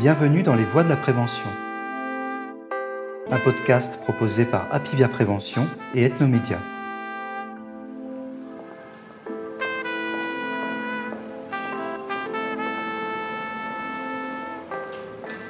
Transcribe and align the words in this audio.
Bienvenue 0.00 0.42
dans 0.42 0.54
les 0.54 0.64
voies 0.64 0.82
de 0.82 0.88
la 0.88 0.96
prévention. 0.96 1.50
Un 3.30 3.38
podcast 3.38 4.00
proposé 4.00 4.46
par 4.46 4.66
Apivia 4.72 5.08
Prévention 5.08 5.68
et 5.94 6.04
Ethnomédia. 6.04 6.58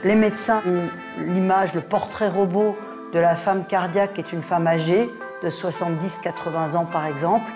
Les 0.02 0.16
médecins 0.16 0.62
ont 0.66 0.88
l'image, 1.32 1.74
le 1.74 1.80
portrait 1.80 2.28
robot 2.28 2.76
de 3.12 3.20
la 3.20 3.36
femme 3.36 3.64
cardiaque 3.64 4.14
qui 4.14 4.20
est 4.20 4.32
une 4.32 4.42
femme 4.42 4.66
âgée 4.66 5.08
de 5.44 5.48
70-80 5.48 6.74
ans 6.76 6.86
par 6.86 7.06
exemple. 7.06 7.52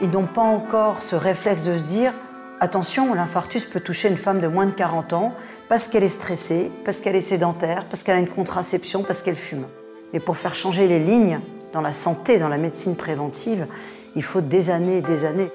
Ils 0.00 0.08
n'ont 0.08 0.24
pas 0.24 0.40
encore 0.40 1.02
ce 1.02 1.14
réflexe 1.14 1.64
de 1.64 1.76
se 1.76 1.84
dire 1.84 2.14
attention, 2.58 3.12
l'infarctus 3.12 3.66
peut 3.66 3.80
toucher 3.80 4.08
une 4.08 4.16
femme 4.16 4.40
de 4.40 4.48
moins 4.48 4.64
de 4.64 4.70
40 4.70 5.12
ans 5.12 5.34
parce 5.68 5.88
qu'elle 5.88 6.04
est 6.04 6.08
stressée, 6.08 6.70
parce 6.84 7.00
qu'elle 7.00 7.16
est 7.16 7.20
sédentaire, 7.20 7.86
parce 7.88 8.02
qu'elle 8.02 8.16
a 8.16 8.20
une 8.20 8.28
contraception, 8.28 9.02
parce 9.02 9.22
qu'elle 9.22 9.36
fume. 9.36 9.64
Mais 10.12 10.20
pour 10.20 10.36
faire 10.36 10.54
changer 10.54 10.86
les 10.86 10.98
lignes 10.98 11.40
dans 11.72 11.80
la 11.80 11.92
santé, 11.92 12.38
dans 12.38 12.48
la 12.48 12.58
médecine 12.58 12.96
préventive, 12.96 13.66
il 14.14 14.22
faut 14.22 14.40
des 14.40 14.70
années 14.70 14.98
et 14.98 15.02
des 15.02 15.24
années. 15.24 15.48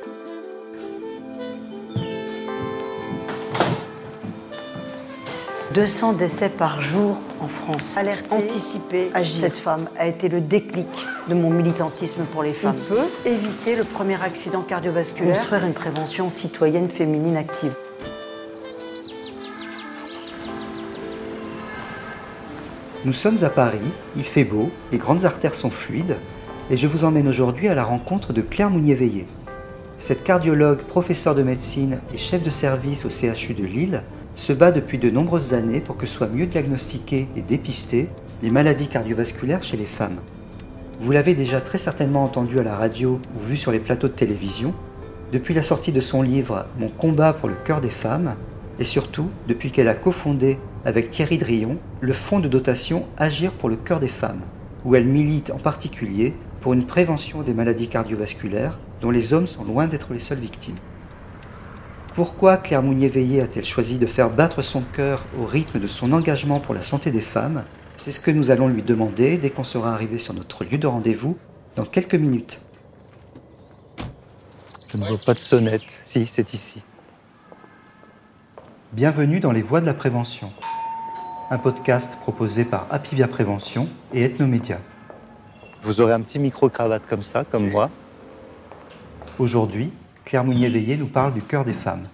200 5.77 6.13
décès 6.13 6.49
par 6.49 6.81
jour 6.81 7.17
en 7.39 7.47
France. 7.47 7.97
Alerte 7.99 8.31
anticipée, 8.31 9.11
agir. 9.13 9.41
Cette 9.41 9.57
femme 9.57 9.87
a 9.99 10.07
été 10.07 10.27
le 10.27 10.41
déclic 10.41 10.87
de 11.27 11.35
mon 11.35 11.51
militantisme 11.51 12.23
pour 12.33 12.41
les 12.41 12.53
femmes. 12.53 12.75
On 12.89 12.95
peut 12.95 13.29
éviter 13.29 13.75
le 13.75 13.83
premier 13.83 14.19
accident 14.19 14.63
cardiovasculaire, 14.63 15.35
construire 15.35 15.65
une 15.65 15.73
prévention 15.73 16.31
citoyenne 16.31 16.89
féminine 16.89 17.37
active. 17.37 17.75
Nous 23.05 23.13
sommes 23.13 23.43
à 23.43 23.49
Paris, 23.49 23.93
il 24.15 24.23
fait 24.23 24.43
beau, 24.43 24.71
les 24.91 24.97
grandes 24.97 25.25
artères 25.25 25.53
sont 25.53 25.69
fluides, 25.69 26.15
et 26.71 26.77
je 26.77 26.87
vous 26.87 27.03
emmène 27.03 27.27
aujourd'hui 27.27 27.67
à 27.67 27.75
la 27.75 27.83
rencontre 27.83 28.33
de 28.33 28.41
Claire 28.41 28.71
Mounier-Veillé. 28.71 29.27
Cette 29.99 30.23
cardiologue, 30.23 30.79
professeure 30.79 31.35
de 31.35 31.43
médecine 31.43 31.99
et 32.11 32.17
chef 32.17 32.41
de 32.41 32.49
service 32.49 33.05
au 33.05 33.09
CHU 33.09 33.53
de 33.53 33.63
Lille 33.63 34.01
se 34.35 34.51
bat 34.51 34.71
depuis 34.71 34.97
de 34.97 35.11
nombreuses 35.11 35.53
années 35.53 35.79
pour 35.79 35.95
que 35.95 36.07
soient 36.07 36.27
mieux 36.27 36.47
diagnostiquées 36.47 37.27
et 37.35 37.41
dépistées 37.41 38.09
les 38.41 38.49
maladies 38.49 38.87
cardiovasculaires 38.87 39.63
chez 39.63 39.77
les 39.77 39.85
femmes. 39.85 40.17
Vous 40.99 41.11
l'avez 41.11 41.35
déjà 41.35 41.61
très 41.61 41.77
certainement 41.77 42.23
entendu 42.23 42.59
à 42.59 42.63
la 42.63 42.75
radio 42.75 43.21
ou 43.35 43.45
vu 43.45 43.57
sur 43.57 43.71
les 43.71 43.79
plateaux 43.79 44.07
de 44.07 44.13
télévision, 44.13 44.73
depuis 45.31 45.53
la 45.53 45.63
sortie 45.63 45.91
de 45.91 45.99
son 45.99 46.23
livre 46.23 46.65
Mon 46.79 46.89
combat 46.89 47.33
pour 47.33 47.47
le 47.47 47.55
cœur 47.63 47.79
des 47.79 47.89
femmes, 47.89 48.35
et 48.79 48.85
surtout 48.85 49.29
depuis 49.47 49.71
qu'elle 49.71 49.87
a 49.87 49.93
cofondé 49.93 50.57
avec 50.85 51.09
Thierry 51.09 51.37
Drion 51.37 51.77
le 52.01 52.13
fonds 52.13 52.39
de 52.39 52.47
dotation 52.47 53.05
Agir 53.17 53.51
pour 53.51 53.69
le 53.69 53.75
cœur 53.75 53.99
des 53.99 54.07
femmes, 54.07 54.41
où 54.85 54.95
elle 54.95 55.05
milite 55.05 55.51
en 55.51 55.57
particulier 55.57 56.33
pour 56.61 56.73
une 56.73 56.85
prévention 56.85 57.41
des 57.41 57.53
maladies 57.53 57.87
cardiovasculaires 57.87 58.79
dont 59.01 59.11
les 59.11 59.33
hommes 59.33 59.47
sont 59.47 59.63
loin 59.63 59.87
d'être 59.87 60.13
les 60.13 60.19
seules 60.19 60.39
victimes. 60.39 60.77
Pourquoi 62.13 62.57
Claire 62.57 62.81
Mounier-Veillé 62.81 63.41
a-t-elle 63.41 63.65
choisi 63.65 63.97
de 63.97 64.07
faire 64.07 64.31
battre 64.31 64.63
son 64.63 64.81
cœur 64.81 65.23
au 65.39 65.45
rythme 65.45 65.79
de 65.79 65.87
son 65.87 66.13
engagement 66.13 66.59
pour 66.59 66.73
la 66.73 66.81
santé 66.81 67.11
des 67.11 67.21
femmes? 67.21 67.63
C'est 67.95 68.11
ce 68.11 68.19
que 68.19 68.31
nous 68.31 68.49
allons 68.49 68.67
lui 68.67 68.81
demander 68.81 69.37
dès 69.37 69.49
qu'on 69.49 69.63
sera 69.63 69.93
arrivé 69.93 70.17
sur 70.17 70.33
notre 70.33 70.63
lieu 70.63 70.77
de 70.77 70.87
rendez-vous 70.87 71.37
dans 71.75 71.85
quelques 71.85 72.15
minutes. 72.15 72.61
Je 74.91 74.97
ne 74.97 75.05
vois 75.05 75.17
pas 75.17 75.33
de 75.33 75.39
sonnette. 75.39 75.83
Si, 76.05 76.27
c'est 76.31 76.53
ici. 76.53 76.81
Bienvenue 78.93 79.39
dans 79.39 79.51
les 79.51 79.61
voies 79.61 79.81
de 79.81 79.85
la 79.85 79.93
prévention. 79.93 80.51
Un 81.49 81.59
podcast 81.59 82.17
proposé 82.19 82.65
par 82.65 82.87
Apivia 82.91 83.25
Prévention 83.25 83.87
et 84.13 84.25
Ethnomédia. 84.25 84.79
Vous 85.81 86.01
aurez 86.01 86.11
un 86.11 86.19
petit 86.19 86.39
micro-cravate 86.39 87.03
comme 87.07 87.21
ça, 87.21 87.45
comme 87.45 87.69
moi. 87.69 87.89
Aujourd'hui, 89.39 89.93
Claire 90.25 90.43
Mounier-Veillé 90.43 90.97
nous 90.97 91.07
parle 91.07 91.33
du 91.33 91.41
cœur 91.41 91.63
des 91.63 91.71
femmes. 91.71 92.09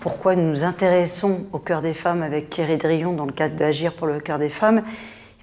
Pourquoi 0.00 0.34
nous 0.34 0.50
nous 0.50 0.64
intéressons 0.64 1.46
au 1.52 1.60
cœur 1.60 1.82
des 1.82 1.94
femmes 1.94 2.20
avec 2.20 2.50
Thierry 2.50 2.78
Drion 2.78 3.12
dans 3.12 3.26
le 3.26 3.32
cadre 3.32 3.54
d'Agir 3.54 3.92
pour 3.92 4.08
le 4.08 4.18
cœur 4.18 4.40
des 4.40 4.48
femmes? 4.48 4.82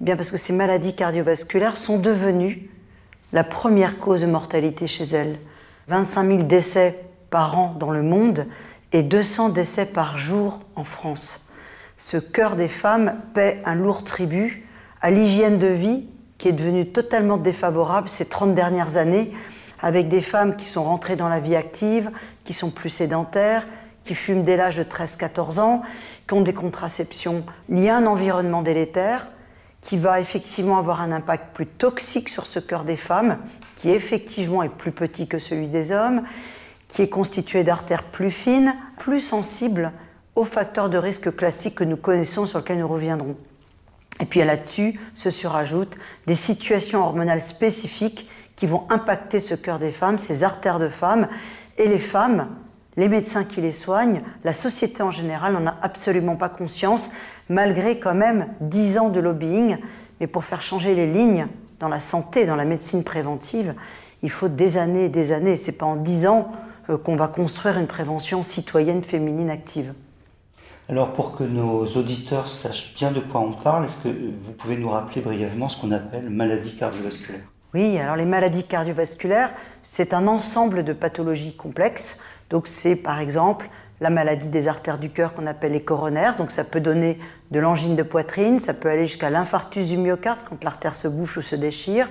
Eh 0.01 0.03
bien 0.03 0.17
Parce 0.17 0.29
que 0.29 0.37
ces 0.37 0.51
maladies 0.51 0.93
cardiovasculaires 0.93 1.77
sont 1.77 1.99
devenues 1.99 2.69
la 3.31 3.45
première 3.45 3.97
cause 3.97 4.19
de 4.19 4.27
mortalité 4.27 4.87
chez 4.87 5.05
elles. 5.05 5.39
25 5.87 6.27
000 6.27 6.43
décès 6.43 6.99
par 7.29 7.57
an 7.57 7.77
dans 7.79 7.91
le 7.91 8.03
monde 8.03 8.45
et 8.91 9.03
200 9.03 9.49
décès 9.49 9.85
par 9.85 10.17
jour 10.17 10.59
en 10.75 10.83
France. 10.83 11.47
Ce 12.03 12.17
cœur 12.17 12.57
des 12.57 12.67
femmes 12.67 13.13
paie 13.33 13.61
un 13.63 13.75
lourd 13.75 14.03
tribut 14.03 14.67
à 15.01 15.11
l'hygiène 15.11 15.59
de 15.59 15.67
vie 15.67 16.09
qui 16.37 16.49
est 16.49 16.51
devenue 16.51 16.87
totalement 16.87 17.37
défavorable 17.37 18.09
ces 18.09 18.25
30 18.25 18.53
dernières 18.53 18.97
années 18.97 19.31
avec 19.79 20.09
des 20.09 20.19
femmes 20.19 20.57
qui 20.57 20.65
sont 20.65 20.83
rentrées 20.83 21.15
dans 21.15 21.29
la 21.29 21.39
vie 21.39 21.55
active, 21.55 22.11
qui 22.43 22.53
sont 22.53 22.69
plus 22.69 22.89
sédentaires, 22.89 23.65
qui 24.03 24.15
fument 24.15 24.43
dès 24.43 24.57
l'âge 24.57 24.77
de 24.77 24.83
13-14 24.83 25.59
ans, 25.61 25.83
qui 26.27 26.33
ont 26.33 26.41
des 26.41 26.53
contraceptions 26.53 27.45
liées 27.69 27.89
à 27.89 27.97
un 27.97 28.05
environnement 28.07 28.61
délétère, 28.61 29.27
qui 29.79 29.97
va 29.97 30.19
effectivement 30.19 30.77
avoir 30.77 31.01
un 31.01 31.13
impact 31.13 31.55
plus 31.55 31.67
toxique 31.67 32.27
sur 32.27 32.45
ce 32.45 32.59
cœur 32.59 32.83
des 32.83 32.97
femmes, 32.97 33.37
qui 33.77 33.89
effectivement 33.89 34.63
est 34.63 34.69
plus 34.69 34.91
petit 34.91 35.27
que 35.27 35.39
celui 35.39 35.67
des 35.67 35.91
hommes, 35.91 36.23
qui 36.87 37.03
est 37.03 37.09
constitué 37.09 37.63
d'artères 37.63 38.03
plus 38.03 38.31
fines, 38.31 38.75
plus 38.97 39.21
sensibles 39.21 39.93
aux 40.35 40.43
facteurs 40.43 40.89
de 40.89 40.97
risque 40.97 41.35
classiques 41.35 41.75
que 41.75 41.83
nous 41.83 41.97
connaissons, 41.97 42.45
sur 42.45 42.59
lesquels 42.59 42.79
nous 42.79 42.87
reviendrons. 42.87 43.35
Et 44.19 44.25
puis 44.25 44.43
là-dessus 44.43 44.99
se 45.15 45.29
surajoutent 45.29 45.97
des 46.27 46.35
situations 46.35 47.03
hormonales 47.03 47.41
spécifiques 47.41 48.29
qui 48.55 48.67
vont 48.67 48.83
impacter 48.89 49.39
ce 49.39 49.55
cœur 49.55 49.79
des 49.79 49.91
femmes, 49.91 50.19
ces 50.19 50.43
artères 50.43 50.79
de 50.79 50.89
femmes. 50.89 51.27
Et 51.77 51.87
les 51.87 51.97
femmes, 51.97 52.47
les 52.97 53.07
médecins 53.07 53.43
qui 53.43 53.61
les 53.61 53.71
soignent, 53.71 54.21
la 54.43 54.53
société 54.53 55.01
en 55.01 55.11
général 55.11 55.53
n'en 55.53 55.67
a 55.67 55.75
absolument 55.81 56.35
pas 56.35 56.49
conscience, 56.49 57.11
malgré 57.49 57.99
quand 57.99 58.13
même 58.13 58.47
dix 58.59 58.97
ans 58.99 59.09
de 59.09 59.19
lobbying. 59.19 59.77
Mais 60.19 60.27
pour 60.27 60.45
faire 60.45 60.61
changer 60.61 60.93
les 60.93 61.07
lignes 61.07 61.47
dans 61.79 61.89
la 61.89 61.99
santé, 61.99 62.45
dans 62.45 62.55
la 62.55 62.65
médecine 62.65 63.03
préventive, 63.03 63.73
il 64.21 64.29
faut 64.29 64.49
des 64.49 64.77
années 64.77 65.05
et 65.05 65.09
des 65.09 65.31
années. 65.31 65.57
C'est 65.57 65.71
pas 65.71 65.87
en 65.87 65.95
dix 65.95 66.27
ans 66.27 66.51
euh, 66.89 66.97
qu'on 66.97 67.15
va 67.15 67.27
construire 67.27 67.79
une 67.79 67.87
prévention 67.87 68.43
citoyenne 68.43 69.03
féminine 69.03 69.49
active. 69.49 69.93
Alors 70.91 71.13
pour 71.13 71.31
que 71.31 71.45
nos 71.45 71.85
auditeurs 71.85 72.49
sachent 72.49 72.93
bien 72.95 73.11
de 73.11 73.21
quoi 73.21 73.39
on 73.39 73.53
parle, 73.53 73.85
est-ce 73.85 74.03
que 74.03 74.09
vous 74.09 74.51
pouvez 74.51 74.75
nous 74.75 74.89
rappeler 74.89 75.21
brièvement 75.21 75.69
ce 75.69 75.79
qu'on 75.79 75.91
appelle 75.91 76.29
maladie 76.29 76.75
cardiovasculaire 76.75 77.41
oui, 77.73 77.97
alors 77.97 78.17
les 78.17 78.25
maladies 78.25 78.65
cardiovasculaires, 78.65 79.49
c'est 79.81 80.13
un 80.13 80.27
ensemble 80.27 80.83
de 80.83 80.91
pathologies 80.91 81.55
complexes. 81.55 82.21
Donc 82.49 82.67
c'est 82.67 82.97
par 82.97 83.21
exemple 83.21 83.69
la 84.01 84.09
maladie 84.09 84.49
des 84.49 84.67
artères 84.67 84.97
du 84.97 85.09
cœur 85.09 85.33
qu'on 85.33 85.47
appelle 85.47 85.71
les 85.71 85.81
coronaires. 85.81 86.35
Donc 86.35 86.51
ça 86.51 86.65
peut 86.65 86.81
donner 86.81 87.17
de 87.51 87.61
l'angine 87.61 87.95
de 87.95 88.03
poitrine, 88.03 88.59
ça 88.59 88.73
peut 88.73 88.89
aller 88.89 89.07
jusqu'à 89.07 89.29
l'infarctus 89.29 89.87
du 89.87 89.95
myocarde 89.95 90.41
quand 90.49 90.61
l'artère 90.65 90.95
se 90.95 91.07
bouche 91.07 91.37
ou 91.37 91.41
se 91.41 91.55
déchire. 91.55 92.09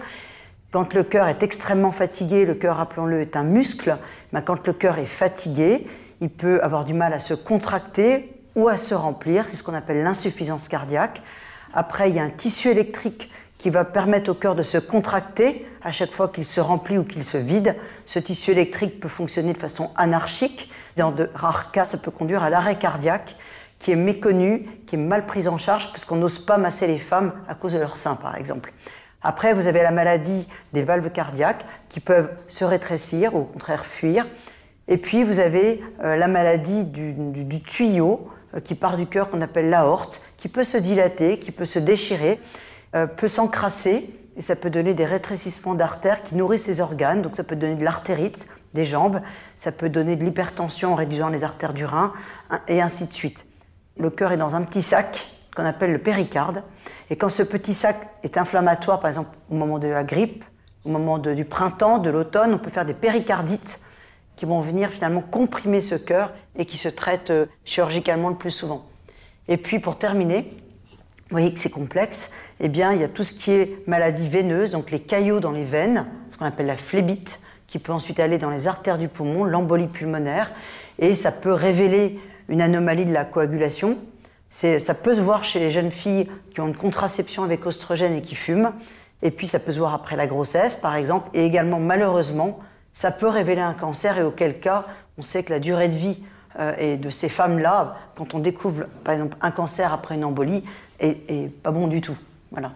Quand 0.70 0.94
le 0.94 1.04
cœur 1.04 1.28
est 1.28 1.42
extrêmement 1.42 1.92
fatigué, 1.92 2.46
le 2.46 2.54
cœur, 2.54 2.76
rappelons-le, 2.76 3.20
est 3.20 3.36
un 3.36 3.42
muscle, 3.42 3.98
mais 4.32 4.42
quand 4.42 4.66
le 4.66 4.72
cœur 4.72 4.98
est 4.98 5.04
fatigué, 5.04 5.86
il 6.22 6.30
peut 6.30 6.62
avoir 6.62 6.86
du 6.86 6.94
mal 6.94 7.12
à 7.12 7.18
se 7.18 7.34
contracter 7.34 8.39
ou 8.56 8.68
à 8.68 8.76
se 8.76 8.94
remplir, 8.94 9.44
c'est 9.48 9.56
ce 9.56 9.62
qu'on 9.62 9.74
appelle 9.74 10.02
l'insuffisance 10.02 10.68
cardiaque. 10.68 11.22
Après, 11.72 12.10
il 12.10 12.16
y 12.16 12.18
a 12.18 12.22
un 12.22 12.30
tissu 12.30 12.68
électrique 12.68 13.30
qui 13.58 13.70
va 13.70 13.84
permettre 13.84 14.30
au 14.30 14.34
cœur 14.34 14.54
de 14.54 14.62
se 14.62 14.78
contracter 14.78 15.66
à 15.82 15.92
chaque 15.92 16.12
fois 16.12 16.28
qu'il 16.28 16.44
se 16.44 16.60
remplit 16.60 16.98
ou 16.98 17.04
qu'il 17.04 17.22
se 17.24 17.36
vide. 17.36 17.76
Ce 18.06 18.18
tissu 18.18 18.52
électrique 18.52 19.00
peut 19.00 19.08
fonctionner 19.08 19.52
de 19.52 19.58
façon 19.58 19.90
anarchique. 19.96 20.70
Dans 20.96 21.12
de 21.12 21.30
rares 21.34 21.70
cas, 21.70 21.84
ça 21.84 21.98
peut 21.98 22.10
conduire 22.10 22.42
à 22.42 22.50
l'arrêt 22.50 22.78
cardiaque 22.78 23.36
qui 23.78 23.92
est 23.92 23.96
méconnu, 23.96 24.68
qui 24.86 24.96
est 24.96 24.98
mal 24.98 25.26
pris 25.26 25.48
en 25.48 25.58
charge 25.58 25.90
puisqu'on 25.90 26.16
n'ose 26.16 26.38
pas 26.38 26.58
masser 26.58 26.86
les 26.86 26.98
femmes 26.98 27.32
à 27.48 27.54
cause 27.54 27.72
de 27.72 27.78
leur 27.78 27.96
sein, 27.96 28.14
par 28.14 28.36
exemple. 28.36 28.72
Après, 29.22 29.52
vous 29.52 29.66
avez 29.66 29.82
la 29.82 29.90
maladie 29.90 30.48
des 30.72 30.82
valves 30.82 31.10
cardiaques 31.10 31.64
qui 31.88 32.00
peuvent 32.00 32.30
se 32.48 32.64
rétrécir 32.64 33.34
ou 33.34 33.40
au 33.40 33.44
contraire 33.44 33.84
fuir. 33.84 34.26
Et 34.88 34.96
puis, 34.96 35.24
vous 35.24 35.40
avez 35.40 35.82
euh, 36.02 36.16
la 36.16 36.28
maladie 36.28 36.84
du, 36.84 37.62
tuyau 37.62 38.28
qui 38.64 38.74
part 38.74 38.96
du 38.96 39.06
cœur 39.06 39.28
qu'on 39.28 39.40
appelle 39.42 39.70
l'aorte, 39.70 40.20
qui 40.36 40.48
peut 40.48 40.64
se 40.64 40.76
dilater, 40.76 41.38
qui 41.38 41.52
peut 41.52 41.64
se 41.64 41.78
déchirer. 41.78 42.40
Euh, 42.96 43.06
peut 43.06 43.28
s'encrasser 43.28 44.12
et 44.36 44.42
ça 44.42 44.56
peut 44.56 44.70
donner 44.70 44.94
des 44.94 45.04
rétrécissements 45.04 45.74
d'artères 45.74 46.24
qui 46.24 46.34
nourrissent 46.34 46.66
les 46.66 46.80
organes. 46.80 47.22
Donc 47.22 47.36
ça 47.36 47.44
peut 47.44 47.54
donner 47.54 47.76
de 47.76 47.84
l'artérite 47.84 48.48
des 48.74 48.84
jambes, 48.84 49.20
ça 49.54 49.70
peut 49.70 49.88
donner 49.88 50.16
de 50.16 50.24
l'hypertension 50.24 50.92
en 50.92 50.94
réduisant 50.96 51.28
les 51.28 51.44
artères 51.44 51.72
du 51.72 51.84
rein 51.84 52.12
hein, 52.50 52.60
et 52.66 52.80
ainsi 52.82 53.06
de 53.06 53.12
suite. 53.12 53.46
Le 53.96 54.10
cœur 54.10 54.32
est 54.32 54.36
dans 54.36 54.56
un 54.56 54.62
petit 54.62 54.82
sac 54.82 55.28
qu'on 55.54 55.64
appelle 55.64 55.92
le 55.92 55.98
péricarde. 55.98 56.64
Et 57.10 57.16
quand 57.16 57.28
ce 57.28 57.44
petit 57.44 57.74
sac 57.74 57.96
est 58.24 58.38
inflammatoire, 58.38 58.98
par 58.98 59.08
exemple 59.08 59.36
au 59.50 59.54
moment 59.54 59.78
de 59.78 59.88
la 59.88 60.02
grippe, 60.02 60.44
au 60.84 60.88
moment 60.88 61.18
du 61.18 61.44
printemps, 61.44 61.98
de 61.98 62.10
l'automne, 62.10 62.54
on 62.54 62.58
peut 62.58 62.70
faire 62.70 62.86
des 62.86 62.94
péricardites 62.94 63.80
qui 64.40 64.46
vont 64.46 64.62
venir 64.62 64.88
finalement 64.88 65.20
comprimer 65.20 65.82
ce 65.82 65.94
cœur 65.94 66.32
et 66.56 66.64
qui 66.64 66.78
se 66.78 66.88
traitent 66.88 67.28
euh, 67.28 67.44
chirurgicalement 67.66 68.30
le 68.30 68.36
plus 68.36 68.50
souvent. 68.50 68.86
Et 69.48 69.58
puis 69.58 69.80
pour 69.80 69.98
terminer, 69.98 70.56
vous 70.94 71.32
voyez 71.32 71.52
que 71.52 71.60
c'est 71.60 71.68
complexe, 71.68 72.32
eh 72.58 72.70
bien 72.70 72.94
il 72.94 73.02
y 73.02 73.04
a 73.04 73.08
tout 73.08 73.22
ce 73.22 73.34
qui 73.34 73.50
est 73.50 73.86
maladie 73.86 74.30
veineuse, 74.30 74.70
donc 74.70 74.92
les 74.92 75.00
caillots 75.00 75.40
dans 75.40 75.50
les 75.50 75.64
veines, 75.64 76.06
ce 76.30 76.38
qu'on 76.38 76.46
appelle 76.46 76.68
la 76.68 76.78
phlébite, 76.78 77.40
qui 77.66 77.78
peut 77.78 77.92
ensuite 77.92 78.18
aller 78.18 78.38
dans 78.38 78.48
les 78.48 78.66
artères 78.66 78.96
du 78.96 79.08
poumon, 79.08 79.44
l'embolie 79.44 79.88
pulmonaire, 79.88 80.52
et 80.98 81.12
ça 81.12 81.32
peut 81.32 81.52
révéler 81.52 82.18
une 82.48 82.62
anomalie 82.62 83.04
de 83.04 83.12
la 83.12 83.26
coagulation. 83.26 83.98
Ça 84.48 84.94
peut 84.94 85.12
se 85.12 85.20
voir 85.20 85.44
chez 85.44 85.58
les 85.60 85.70
jeunes 85.70 85.90
filles 85.90 86.30
qui 86.50 86.62
ont 86.62 86.68
une 86.68 86.76
contraception 86.76 87.42
avec 87.42 87.66
oestrogène 87.66 88.14
et 88.14 88.22
qui 88.22 88.36
fument. 88.36 88.72
Et 89.20 89.30
puis 89.30 89.46
ça 89.46 89.60
peut 89.60 89.72
se 89.72 89.78
voir 89.78 89.92
après 89.92 90.16
la 90.16 90.26
grossesse, 90.26 90.76
par 90.76 90.96
exemple. 90.96 91.28
Et 91.34 91.44
également, 91.44 91.78
malheureusement, 91.78 92.58
ça 92.92 93.10
peut 93.10 93.28
révéler 93.28 93.60
un 93.60 93.74
cancer. 93.74 94.18
Et 94.18 94.22
auquel 94.22 94.60
cas, 94.60 94.86
on 95.18 95.22
sait 95.22 95.42
que 95.42 95.50
la 95.50 95.60
durée 95.60 95.88
de 95.88 95.96
vie 95.96 96.18
euh, 96.58 96.96
de 96.96 97.10
ces 97.10 97.28
femmes-là, 97.28 97.96
quand 98.16 98.34
on 98.34 98.38
découvre, 98.38 98.84
par 99.04 99.14
exemple, 99.14 99.36
un 99.40 99.50
cancer 99.50 99.92
après 99.92 100.16
une 100.16 100.24
embolie, 100.24 100.64
est, 100.98 101.50
pas 101.62 101.70
bon 101.70 101.86
du 101.86 102.00
tout. 102.00 102.16
Voilà. 102.50 102.72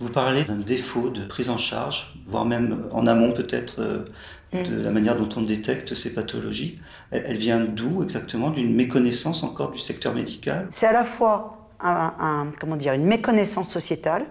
Vous 0.00 0.08
parlez 0.08 0.44
d'un 0.44 0.56
défaut 0.56 1.10
de 1.10 1.24
prise 1.24 1.48
en 1.48 1.58
charge, 1.58 2.14
voire 2.26 2.44
même 2.44 2.88
en 2.90 3.06
amont 3.06 3.32
peut-être 3.32 3.80
euh, 3.80 4.04
de 4.52 4.78
mm. 4.78 4.82
la 4.82 4.90
manière 4.90 5.16
dont 5.16 5.28
on 5.36 5.42
détecte 5.42 5.94
ces 5.94 6.14
pathologies. 6.14 6.80
Elle, 7.10 7.36
vient 7.36 7.60
d'où 7.60 8.02
exactement? 8.02 8.50
D'une 8.50 8.74
méconnaissance 8.74 9.42
encore 9.42 9.70
du 9.70 9.78
secteur 9.78 10.14
médical? 10.14 10.66
C'est 10.70 10.86
à 10.86 10.92
la 10.92 11.04
fois 11.04 11.68
un, 11.80 12.48
comment 12.58 12.76
dire, 12.76 12.92
une 12.94 13.04
méconnaissance 13.04 13.70
sociétale 13.70 14.24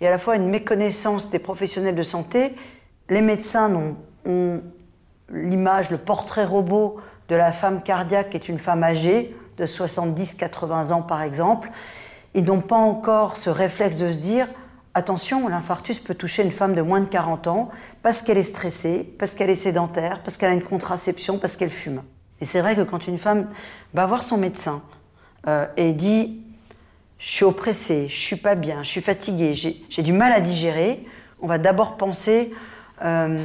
et 0.00 0.06
à 0.06 0.10
la 0.10 0.18
fois 0.18 0.36
une 0.36 0.48
méconnaissance 0.48 1.30
des 1.30 1.38
professionnels 1.38 1.94
de 1.94 2.02
santé. 2.02 2.54
Les 3.08 3.22
médecins 3.22 3.74
ont, 3.74 3.96
l'image, 4.24 5.90
le 5.90 5.98
portrait 5.98 6.44
robot 6.44 7.00
de 7.28 7.36
la 7.36 7.52
femme 7.52 7.82
cardiaque 7.82 8.34
est 8.34 8.48
une 8.48 8.58
femme 8.58 8.82
âgée 8.82 9.34
de 9.58 9.66
70-80 9.66 10.92
ans 10.92 11.02
par 11.02 11.22
exemple. 11.22 11.70
Ils 12.34 12.44
n'ont 12.44 12.60
pas 12.60 12.76
encore 12.76 13.36
ce 13.36 13.50
réflexe 13.50 13.98
de 13.98 14.10
se 14.10 14.20
dire 14.20 14.46
attention, 14.94 15.48
l'infarctus 15.48 15.98
peut 15.98 16.14
toucher 16.14 16.42
une 16.42 16.50
femme 16.50 16.74
de 16.74 16.82
moins 16.82 17.00
de 17.00 17.06
40 17.06 17.46
ans 17.46 17.70
parce 18.02 18.22
qu'elle 18.22 18.38
est 18.38 18.42
stressée, 18.42 19.14
parce 19.18 19.34
qu'elle 19.34 19.50
est 19.50 19.54
sédentaire, 19.54 20.20
parce 20.22 20.36
qu'elle 20.36 20.50
a 20.50 20.54
une 20.54 20.62
contraception, 20.62 21.38
parce 21.38 21.56
qu'elle 21.56 21.70
fume. 21.70 22.02
Et 22.40 22.44
c'est 22.44 22.60
vrai 22.60 22.74
que 22.74 22.82
quand 22.82 23.06
une 23.06 23.18
femme 23.18 23.48
va 23.94 24.06
voir 24.06 24.22
son 24.22 24.36
médecin 24.36 24.82
euh, 25.46 25.66
et 25.76 25.92
dit 25.92 26.42
je 27.18 27.30
suis 27.30 27.44
oppressée, 27.44 28.08
je 28.08 28.16
suis 28.16 28.36
pas 28.36 28.54
bien, 28.54 28.82
je 28.82 28.88
suis 28.88 29.02
fatiguée, 29.02 29.54
j'ai 29.54 30.02
du 30.02 30.12
mal 30.12 30.32
à 30.32 30.40
digérer, 30.40 31.06
on 31.42 31.46
va 31.46 31.58
d'abord 31.58 31.98
penser 31.98 32.52
euh, 33.04 33.44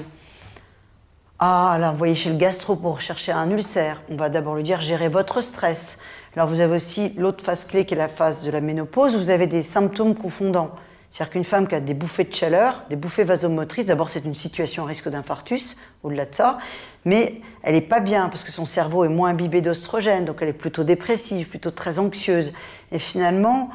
ah 1.47 1.77
là, 1.77 1.91
voyez 1.91 2.15
chez 2.15 2.31
le 2.31 2.37
gastro 2.37 2.75
pour 2.75 3.01
chercher 3.01 3.31
un 3.31 3.51
ulcère. 3.51 4.01
On 4.09 4.15
va 4.15 4.29
d'abord 4.29 4.55
lui 4.55 4.63
dire 4.63 4.81
gérez 4.81 5.09
votre 5.09 5.41
stress. 5.41 6.01
Alors 6.35 6.49
vous 6.49 6.59
avez 6.59 6.73
aussi 6.73 7.13
l'autre 7.17 7.43
phase 7.43 7.65
clé 7.65 7.85
qui 7.85 7.93
est 7.93 7.97
la 7.97 8.07
phase 8.07 8.43
de 8.43 8.49
la 8.49 8.61
ménopause. 8.61 9.15
Vous 9.15 9.29
avez 9.29 9.45
des 9.45 9.61
symptômes 9.61 10.15
confondants. 10.15 10.71
C'est-à-dire 11.11 11.33
qu'une 11.33 11.43
femme 11.43 11.67
qui 11.67 11.75
a 11.75 11.79
des 11.81 11.93
bouffées 11.93 12.23
de 12.23 12.33
chaleur, 12.33 12.81
des 12.89 12.95
bouffées 12.95 13.25
vasomotrices, 13.25 13.85
d'abord 13.85 14.09
c'est 14.09 14.25
une 14.25 14.33
situation 14.33 14.85
à 14.85 14.87
risque 14.87 15.07
d'infarctus, 15.07 15.77
au-delà 16.01 16.25
de 16.25 16.33
ça, 16.33 16.57
mais 17.05 17.41
elle 17.61 17.75
n'est 17.75 17.81
pas 17.81 17.99
bien 17.99 18.27
parce 18.29 18.43
que 18.43 18.51
son 18.51 18.65
cerveau 18.65 19.05
est 19.05 19.09
moins 19.09 19.29
imbibé 19.29 19.61
d'ostrogène, 19.61 20.25
donc 20.25 20.37
elle 20.41 20.49
est 20.49 20.53
plutôt 20.53 20.83
dépressive, 20.83 21.47
plutôt 21.47 21.69
très 21.69 21.99
anxieuse. 21.99 22.53
Et 22.91 22.97
finalement, 22.97 23.69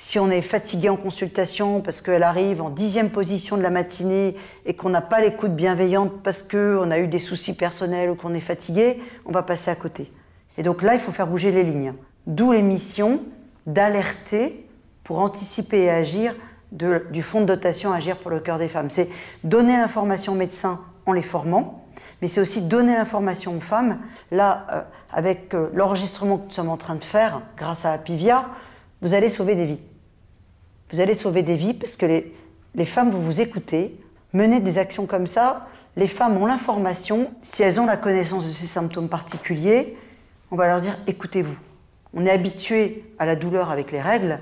si 0.00 0.20
on 0.20 0.30
est 0.30 0.42
fatigué 0.42 0.88
en 0.88 0.96
consultation 0.96 1.80
parce 1.80 2.00
qu'elle 2.02 2.22
arrive 2.22 2.62
en 2.62 2.70
dixième 2.70 3.10
position 3.10 3.56
de 3.56 3.62
la 3.62 3.70
matinée 3.70 4.36
et 4.64 4.74
qu'on 4.74 4.90
n'a 4.90 5.00
pas 5.00 5.20
l'écoute 5.20 5.56
bienveillante 5.56 6.22
parce 6.22 6.44
qu'on 6.44 6.92
a 6.92 7.00
eu 7.00 7.08
des 7.08 7.18
soucis 7.18 7.56
personnels 7.56 8.08
ou 8.08 8.14
qu'on 8.14 8.32
est 8.32 8.38
fatigué, 8.38 9.02
on 9.26 9.32
va 9.32 9.42
passer 9.42 9.72
à 9.72 9.74
côté. 9.74 10.12
Et 10.56 10.62
donc 10.62 10.82
là, 10.82 10.94
il 10.94 11.00
faut 11.00 11.10
faire 11.10 11.26
bouger 11.26 11.50
les 11.50 11.64
lignes. 11.64 11.94
D'où 12.28 12.52
les 12.52 12.62
missions 12.62 13.22
d'alerter 13.66 14.68
pour 15.02 15.18
anticiper 15.18 15.80
et 15.80 15.90
agir 15.90 16.32
du 16.70 17.20
fonds 17.20 17.40
de 17.40 17.46
dotation 17.46 17.92
Agir 17.92 18.18
pour 18.18 18.30
le 18.30 18.38
cœur 18.38 18.58
des 18.58 18.68
femmes. 18.68 18.90
C'est 18.90 19.08
donner 19.42 19.76
l'information 19.76 20.34
aux 20.34 20.36
médecins 20.36 20.78
en 21.06 21.12
les 21.12 21.22
formant, 21.22 21.88
mais 22.22 22.28
c'est 22.28 22.40
aussi 22.40 22.62
donner 22.62 22.94
l'information 22.94 23.56
aux 23.56 23.60
femmes. 23.60 23.98
Là, 24.30 24.64
euh, 24.70 24.80
avec 25.12 25.54
euh, 25.54 25.70
l'enregistrement 25.74 26.38
que 26.38 26.44
nous 26.44 26.50
sommes 26.52 26.68
en 26.68 26.76
train 26.76 26.94
de 26.94 27.02
faire, 27.02 27.40
grâce 27.56 27.84
à 27.84 27.90
Apivia, 27.90 28.46
vous 29.00 29.14
allez 29.14 29.28
sauver 29.28 29.56
des 29.56 29.64
vies. 29.64 29.80
Vous 30.92 31.00
allez 31.00 31.14
sauver 31.14 31.42
des 31.42 31.56
vies 31.56 31.74
parce 31.74 31.96
que 31.96 32.06
les, 32.06 32.34
les 32.74 32.84
femmes, 32.84 33.10
vous 33.10 33.22
vous 33.22 33.40
écoutez, 33.40 33.98
menez 34.32 34.60
des 34.60 34.78
actions 34.78 35.06
comme 35.06 35.26
ça, 35.26 35.66
les 35.96 36.06
femmes 36.06 36.36
ont 36.36 36.46
l'information, 36.46 37.30
si 37.42 37.62
elles 37.62 37.80
ont 37.80 37.86
la 37.86 37.96
connaissance 37.96 38.46
de 38.46 38.52
ces 38.52 38.66
symptômes 38.66 39.08
particuliers, 39.08 39.96
on 40.50 40.56
va 40.56 40.66
leur 40.66 40.80
dire 40.80 40.96
écoutez-vous. 41.06 41.58
On 42.14 42.24
est 42.24 42.30
habitué 42.30 43.04
à 43.18 43.26
la 43.26 43.36
douleur 43.36 43.70
avec 43.70 43.92
les 43.92 44.00
règles, 44.00 44.38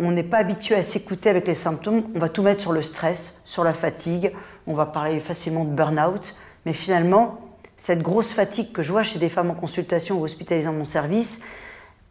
on 0.00 0.12
n'est 0.12 0.22
pas 0.22 0.38
habitué 0.38 0.74
à 0.74 0.82
s'écouter 0.82 1.30
avec 1.30 1.46
les 1.46 1.54
symptômes, 1.54 2.02
on 2.14 2.18
va 2.18 2.28
tout 2.28 2.42
mettre 2.42 2.60
sur 2.60 2.72
le 2.72 2.82
stress, 2.82 3.42
sur 3.44 3.64
la 3.64 3.72
fatigue, 3.72 4.32
on 4.66 4.74
va 4.74 4.86
parler 4.86 5.18
facilement 5.20 5.64
de 5.64 5.70
burn-out, 5.70 6.34
mais 6.66 6.72
finalement, 6.72 7.40
cette 7.76 8.02
grosse 8.02 8.32
fatigue 8.32 8.72
que 8.72 8.82
je 8.82 8.92
vois 8.92 9.02
chez 9.02 9.18
des 9.18 9.28
femmes 9.28 9.50
en 9.50 9.54
consultation 9.54 10.20
ou 10.20 10.24
hospitalisées 10.24 10.66
dans 10.66 10.74
mon 10.74 10.84
service, 10.84 11.44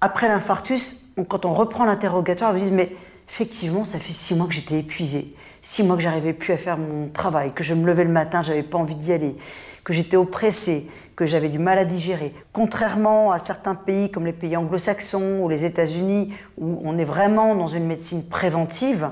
après 0.01 0.27
l'infarctus, 0.27 1.13
quand 1.29 1.45
on 1.45 1.53
reprend 1.53 1.85
l'interrogatoire, 1.85 2.51
elles 2.51 2.57
vous 2.57 2.63
disent 2.63 2.73
mais 2.73 2.95
effectivement, 3.29 3.83
ça 3.83 3.99
fait 3.99 4.13
six 4.13 4.35
mois 4.35 4.47
que 4.47 4.53
j'étais 4.53 4.79
épuisée, 4.79 5.35
six 5.61 5.83
mois 5.83 5.95
que 5.95 6.01
j'arrivais 6.01 6.33
plus 6.33 6.53
à 6.53 6.57
faire 6.57 6.77
mon 6.77 7.07
travail, 7.09 7.53
que 7.53 7.63
je 7.63 7.73
me 7.73 7.85
levais 7.85 8.03
le 8.03 8.11
matin, 8.11 8.43
j'avais 8.43 8.63
pas 8.63 8.77
envie 8.77 8.95
d'y 8.95 9.11
aller, 9.11 9.35
que 9.83 9.93
j'étais 9.93 10.17
oppressée, 10.17 10.89
que 11.15 11.25
j'avais 11.25 11.49
du 11.49 11.59
mal 11.59 11.77
à 11.77 11.85
digérer. 11.85 12.33
Contrairement 12.51 13.31
à 13.31 13.39
certains 13.39 13.75
pays 13.75 14.11
comme 14.11 14.25
les 14.25 14.33
pays 14.33 14.57
anglo-saxons 14.57 15.41
ou 15.41 15.49
les 15.49 15.65
États-Unis, 15.65 16.33
où 16.57 16.79
on 16.83 16.97
est 16.97 17.05
vraiment 17.05 17.55
dans 17.55 17.67
une 17.67 17.85
médecine 17.85 18.27
préventive, 18.27 19.09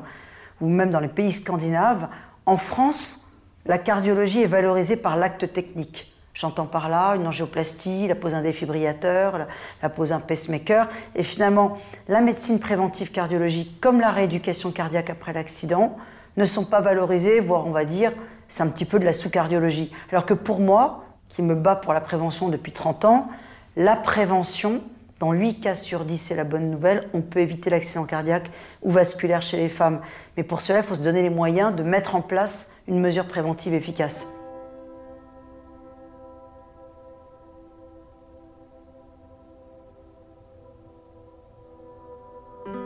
ou 0.60 0.68
même 0.68 0.90
dans 0.90 1.00
les 1.00 1.08
pays 1.08 1.32
scandinaves, 1.32 2.08
en 2.46 2.58
France, 2.58 3.32
la 3.66 3.78
cardiologie 3.78 4.42
est 4.42 4.48
valorisée 4.48 4.98
par 4.98 5.16
l'acte 5.16 5.54
technique. 5.54 6.11
J'entends 6.34 6.66
par 6.66 6.88
là 6.88 7.16
une 7.16 7.28
angioplastie, 7.28 8.08
la 8.08 8.16
pose 8.16 8.32
d'un 8.32 8.42
défibrillateur, 8.42 9.48
la, 9.82 9.90
pose 9.90 10.10
d'un 10.10 10.20
pacemaker. 10.20 10.88
Et 11.16 11.24
finalement, 11.24 11.78
la 12.08 12.22
médecine 12.22 12.60
préventive 12.60 13.12
cardiologique, 13.12 13.82
comme 13.82 14.00
la 14.00 14.12
rééducation 14.12 14.72
cardiaque 14.72 15.10
après 15.10 15.34
l'accident, 15.34 15.98
ne 16.38 16.46
sont 16.46 16.66
pas 16.66 16.80
valorisées, 16.80 17.42
voire 17.42 17.68
on 17.68 17.72
va 17.72 17.84
dire, 17.84 18.14
c'est 18.48 18.64
un 18.64 18.68
petit 18.68 18.86
peu 18.86 19.00
de 19.00 19.06
la 19.06 19.14
sous-cardiologie. 19.14 19.92
Alors 20.12 20.26
que 20.26 20.34
pour 20.34 20.60
moi, 20.60 21.04
qui 21.28 21.42
me 21.42 21.56
bat 21.56 21.76
pour 21.76 21.94
la 21.94 22.02
prévention 22.02 22.50
depuis 22.50 22.72
30 22.72 23.06
ans, 23.06 23.28
la 23.76 23.96
prévention, 23.96 24.82
dans 25.20 25.34
8 25.34 25.60
cas 25.60 25.76
sur 25.76 26.06
10, 26.06 26.18
c'est 26.18 26.36
la 26.36 26.44
bonne 26.46 26.70
nouvelle, 26.70 27.10
on 27.14 27.22
peut 27.22 27.40
éviter 27.40 27.70
l'accident 27.70 28.06
cardiaque 28.06 28.50
ou 28.82 28.92
vasculaire 28.92 29.42
chez 29.42 29.58
les 29.58 29.70
femmes. 29.70 30.00
Mais 30.38 30.44
pour 30.44 30.62
cela, 30.62 30.80
il 30.80 30.86
faut 30.86 30.96
se 30.96 31.04
donner 31.04 31.22
les 31.22 31.30
moyens 31.30 31.76
de 31.76 31.84
mettre 31.84 32.16
en 32.16 32.22
place 32.22 32.72
une 32.88 33.00
mesure 33.00 33.26
préventive 33.26 33.74
efficace. 33.74 34.28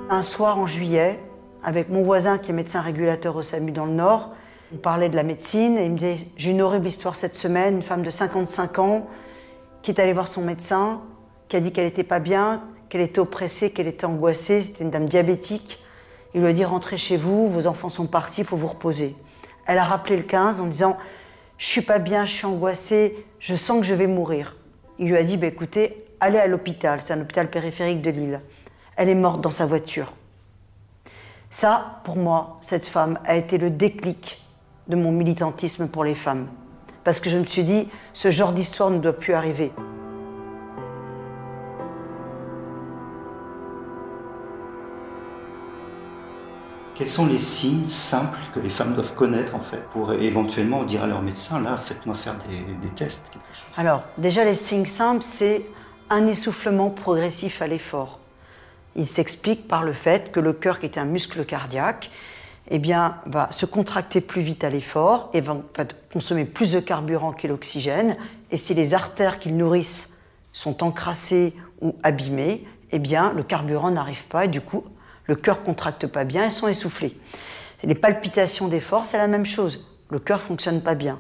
Un 0.08 0.22
soir 0.22 0.60
en 0.60 0.68
juillet, 0.68 1.20
avec 1.64 1.90
mon 1.90 2.04
voisin 2.04 2.38
qui 2.38 2.52
est 2.52 2.54
médecin 2.54 2.80
régulateur 2.80 3.36
au 3.36 3.42
SAMU 3.42 3.72
dans 3.72 3.86
le 3.86 3.94
Nord, 3.94 4.36
on 4.72 4.78
parlait 4.78 5.10
de 5.10 5.16
la 5.16 5.24
médecine 5.24 5.80
et 5.80 5.86
il 5.86 5.94
me 5.94 5.98
disait 5.98 6.18
J'ai 6.38 6.52
une 6.52 6.62
horrible 6.62 6.88
histoire 6.88 7.16
cette 7.16 7.34
semaine, 7.34 7.78
une 7.78 7.82
femme 7.82 8.04
de 8.04 8.12
55 8.12 8.78
ans 8.78 9.08
qui 9.82 9.90
est 9.90 10.00
allée 10.00 10.14
voir 10.14 10.28
son 10.28 10.44
médecin, 10.44 11.02
qui 11.50 11.56
a 11.56 11.60
dit 11.60 11.72
qu'elle 11.72 11.86
n'était 11.86 12.04
pas 12.04 12.20
bien, 12.20 12.62
qu'elle 12.88 13.02
était 13.02 13.18
oppressée, 13.18 13.74
qu'elle 13.74 13.88
était 13.88 14.06
angoissée, 14.06 14.62
c'était 14.62 14.84
une 14.84 14.92
dame 14.92 15.08
diabétique. 15.08 15.84
Il 16.36 16.42
lui 16.42 16.50
a 16.50 16.54
dit 16.54 16.66
Rentrez 16.66 16.98
chez 16.98 17.18
vous, 17.18 17.50
vos 17.50 17.66
enfants 17.66 17.90
sont 17.90 18.06
partis, 18.06 18.42
il 18.42 18.48
faut 18.48 18.58
vous 18.58 18.68
reposer. 18.68 19.16
Elle 19.66 19.80
a 19.80 19.86
rappelé 19.86 20.18
le 20.18 20.24
15 20.24 20.62
en 20.62 20.68
disant 20.68 20.98
Je 21.58 21.66
suis 21.66 21.82
pas 21.82 21.98
bien, 21.98 22.26
je 22.26 22.32
suis 22.32 22.46
angoissée, 22.46 23.26
je 23.40 23.56
sens 23.56 23.80
que 23.80 23.88
je 23.88 23.96
vais 23.96 24.08
mourir. 24.08 24.56
Il 25.00 25.10
lui 25.10 25.18
a 25.18 25.24
dit 25.24 25.36
bah, 25.36 25.48
Écoutez, 25.48 26.06
allez 26.20 26.38
à 26.38 26.46
l'hôpital, 26.46 27.00
c'est 27.04 27.14
un 27.14 27.22
hôpital 27.22 27.50
périphérique 27.50 28.04
de 28.04 28.12
Lille. 28.12 28.42
Elle 28.96 29.10
est 29.10 29.16
morte 29.16 29.42
dans 29.42 29.52
sa 29.52 29.66
voiture. 29.66 30.14
Ça, 31.50 32.02
pour 32.04 32.18
moi, 32.18 32.58
cette 32.62 32.86
femme 32.86 33.20
a 33.26 33.36
été 33.36 33.58
le 33.58 33.70
déclic 33.70 34.42
de 34.88 34.96
mon 34.96 35.12
militantisme 35.12 35.88
pour 35.88 36.04
les 36.04 36.16
femmes. 36.16 36.48
Parce 37.04 37.20
que 37.20 37.30
je 37.30 37.38
me 37.38 37.46
suis 37.46 37.64
dit, 37.64 37.90
ce 38.14 38.32
genre 38.32 38.54
d'histoire 38.54 38.90
ne 38.90 39.00
doit 39.00 39.14
plus 39.14 39.34
arriver. 39.34 39.72
Quels 46.96 47.10
sont 47.10 47.26
les 47.26 47.38
signes 47.38 47.88
simples 47.88 48.40
que 48.54 48.60
les 48.62 48.70
femmes 48.70 48.96
doivent 48.96 49.14
connaître 49.14 49.54
en 49.54 49.60
fait 49.60 49.84
pour 49.90 50.14
éventuellement 50.14 50.84
dire 50.84 51.04
à 51.04 51.08
leur 51.08 51.22
médecin 51.22 51.60
là 51.60 51.76
faites-moi 51.76 52.16
faire 52.16 52.38
des, 52.82 52.88
tests 52.88 53.34
Alors 53.76 54.04
déjà 54.18 54.46
les 54.46 54.56
signes 54.56 54.86
simples 54.86 55.22
c'est 55.22 55.66
un 56.10 56.26
essoufflement 56.26 56.90
progressif 56.90 57.62
à 57.62 57.68
l'effort. 57.68 58.20
Il 58.96 59.08
s'explique 59.08 59.68
par 59.68 59.84
le 59.84 59.94
fait 59.94 60.32
que 60.32 60.40
le 60.40 60.54
cœur 60.54 60.80
qui 60.80 60.86
est 60.86 60.98
un 60.98 61.06
muscle 61.06 61.46
cardiaque 61.46 62.12
eh 62.72 62.80
bien, 62.80 63.18
va 63.26 63.52
se 63.52 63.66
contracter 63.66 64.22
plus 64.22 64.42
vite 64.42 64.64
à 64.64 64.70
l'effort 64.70 65.30
et 65.34 65.42
va, 65.42 65.58
consommer 66.12 66.46
plus 66.46 66.72
de 66.72 66.80
carburant 66.80 67.32
que 67.32 67.48
l'oxygène. 67.48 68.18
Et 68.52 68.58
si 68.58 68.74
les 68.74 68.94
artères 68.94 69.40
qu'ils 69.40 69.56
nourrissent 69.56 70.22
sont 70.52 70.84
encrassées 70.84 71.54
ou 71.82 71.96
abîmées, 72.04 72.66
eh 72.92 73.00
bien, 73.00 73.34
le 73.34 73.44
carburant 73.44 73.92
n'arrive 73.92 74.24
pas 74.26 74.46
et 74.46 74.48
du 74.48 74.62
coup, 74.62 74.84
le 75.26 75.36
cœur 75.36 75.64
contracte 75.64 76.08
pas 76.08 76.24
bien 76.24 76.46
et 76.46 76.50
sont 76.50 76.68
essoufflés. 76.68 77.18
Les 77.84 77.96
palpitations 77.96 78.68
d'effort, 78.68 79.06
c'est 79.06 79.18
la 79.18 79.28
même 79.28 79.46
chose. 79.46 79.86
Le 80.10 80.20
cœur 80.20 80.42
fonctionne 80.42 80.82
pas 80.82 80.96
bien. 80.96 81.20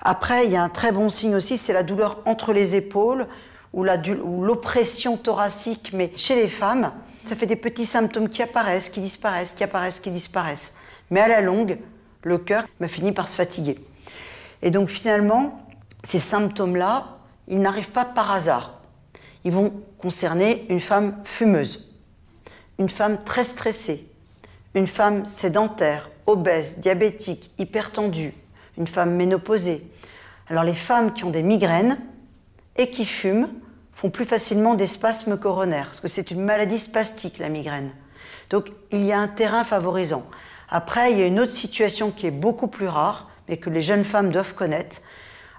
Après, 0.00 0.46
il 0.46 0.52
y 0.52 0.56
a 0.56 0.62
un 0.62 0.68
très 0.70 0.92
bon 0.92 1.08
signe 1.08 1.34
aussi, 1.34 1.58
c'est 1.58 1.72
la 1.74 1.82
douleur 1.82 2.20
entre 2.24 2.52
les 2.52 2.74
épaules 2.74 3.26
ou 3.72 3.84
l'oppression 3.84 5.16
thoracique, 5.16 5.90
mais 5.92 6.10
chez 6.16 6.34
les 6.34 6.48
femmes, 6.48 6.90
ça 7.24 7.36
fait 7.36 7.46
des 7.46 7.56
petits 7.56 7.86
symptômes 7.86 8.28
qui 8.28 8.42
apparaissent, 8.42 8.88
qui 8.88 9.00
disparaissent, 9.00 9.52
qui 9.52 9.64
apparaissent, 9.64 10.00
qui 10.00 10.10
disparaissent. 10.10 10.76
Mais 11.10 11.20
à 11.20 11.28
la 11.28 11.40
longue, 11.40 11.78
le 12.22 12.38
cœur 12.38 12.64
m'a 12.80 12.88
fini 12.88 13.12
par 13.12 13.28
se 13.28 13.34
fatiguer. 13.34 13.78
Et 14.62 14.70
donc 14.70 14.88
finalement, 14.88 15.66
ces 16.04 16.18
symptômes-là, 16.18 17.18
ils 17.48 17.60
n'arrivent 17.60 17.90
pas 17.90 18.04
par 18.04 18.30
hasard. 18.30 18.80
Ils 19.44 19.52
vont 19.52 19.72
concerner 19.98 20.66
une 20.68 20.80
femme 20.80 21.16
fumeuse, 21.24 21.94
une 22.78 22.88
femme 22.88 23.22
très 23.24 23.44
stressée, 23.44 24.06
une 24.74 24.86
femme 24.86 25.26
sédentaire, 25.26 26.10
obèse, 26.26 26.78
diabétique, 26.78 27.50
hypertendue, 27.58 28.34
une 28.78 28.86
femme 28.86 29.14
ménopausée. 29.14 29.82
Alors 30.48 30.64
les 30.64 30.74
femmes 30.74 31.12
qui 31.12 31.24
ont 31.24 31.30
des 31.30 31.42
migraines 31.42 31.98
et 32.76 32.90
qui 32.90 33.04
fument 33.04 33.48
font 34.00 34.08
plus 34.08 34.24
facilement 34.24 34.76
des 34.76 34.86
spasmes 34.86 35.38
coronaires, 35.38 35.88
parce 35.88 36.00
que 36.00 36.08
c'est 36.08 36.30
une 36.30 36.40
maladie 36.40 36.78
spastique, 36.78 37.36
la 37.36 37.50
migraine. 37.50 37.90
Donc 38.48 38.72
il 38.92 39.04
y 39.04 39.12
a 39.12 39.18
un 39.18 39.28
terrain 39.28 39.62
favorisant. 39.62 40.24
Après, 40.70 41.12
il 41.12 41.18
y 41.18 41.22
a 41.22 41.26
une 41.26 41.38
autre 41.38 41.52
situation 41.52 42.10
qui 42.10 42.26
est 42.26 42.30
beaucoup 42.30 42.68
plus 42.68 42.88
rare, 42.88 43.28
mais 43.46 43.58
que 43.58 43.68
les 43.68 43.82
jeunes 43.82 44.04
femmes 44.04 44.32
doivent 44.32 44.54
connaître. 44.54 45.02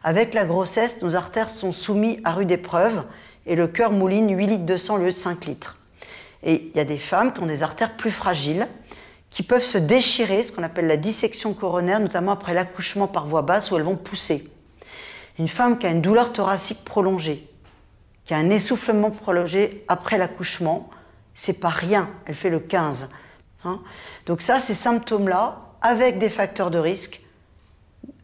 Avec 0.03 0.33
la 0.33 0.45
grossesse, 0.45 1.03
nos 1.03 1.15
artères 1.15 1.51
sont 1.51 1.71
soumises 1.71 2.19
à 2.24 2.31
rude 2.31 2.50
épreuve 2.50 3.03
et 3.45 3.55
le 3.55 3.67
cœur 3.67 3.91
mouline 3.91 4.36
8 4.36 4.48
litres 4.48 4.65
de 4.65 4.75
sang 4.75 4.95
au 4.95 4.98
lieu 4.98 5.12
de 5.12 5.12
5 5.12 5.45
litres. 5.45 5.77
Et 6.41 6.71
il 6.74 6.77
y 6.77 6.81
a 6.81 6.86
des 6.86 6.98
femmes 6.98 7.33
qui 7.33 7.41
ont 7.41 7.45
des 7.45 7.62
artères 7.62 7.95
plus 7.95 8.10
fragiles, 8.10 8.67
qui 9.29 9.43
peuvent 9.43 9.63
se 9.63 9.77
déchirer, 9.77 10.41
ce 10.41 10.51
qu'on 10.51 10.63
appelle 10.63 10.88
la 10.88 10.98
dissection 10.98 11.53
coronaire, 11.53 12.00
notamment 12.00 12.31
après 12.31 12.55
l'accouchement 12.55 13.05
par 13.07 13.27
voie 13.27 13.43
basse 13.43 13.69
où 13.69 13.77
elles 13.77 13.83
vont 13.83 13.98
pousser. 13.98 14.50
Une 15.38 15.48
femme 15.48 15.77
qui 15.77 15.86
a 15.86 15.91
une 15.91 16.01
douleur 16.01 16.33
thoracique 16.33 16.83
prolongée, 16.83 17.48
qui 18.25 18.34
a 18.34 18.38
un 18.38 18.50
essoufflement 18.50 19.12
prolongé 19.12 19.84
après 19.88 20.18
l'accouchement, 20.18 20.90
c'est 21.34 21.60
pas 21.60 21.70
rien, 21.70 22.10
elle 22.25 22.36
fait 22.36 22.50
le 22.50 22.60
15. 22.60 23.12
Hein. 23.63 23.80
Donc 24.25 24.42
ça, 24.42 24.60
ces 24.60 24.74
symptômes-là, 24.74 25.60
avec 25.82 26.20
des 26.20 26.30
facteurs 26.30 26.72
de 26.72 26.78
risque, 26.78 27.22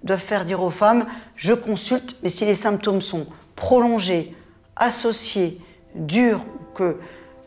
doivent 0.04 0.20
faire 0.20 0.46
dire 0.46 0.62
aux 0.62 0.70
femmes, 0.70 1.06
je 1.36 1.54
consulte, 1.54 2.18
mais 2.24 2.30
si 2.30 2.46
les 2.46 2.56
symptômes 2.56 3.02
sont 3.02 3.28
prolongés, 3.56 4.36
associés, 4.76 5.60
durs, 5.96 6.44
que 6.76 7.00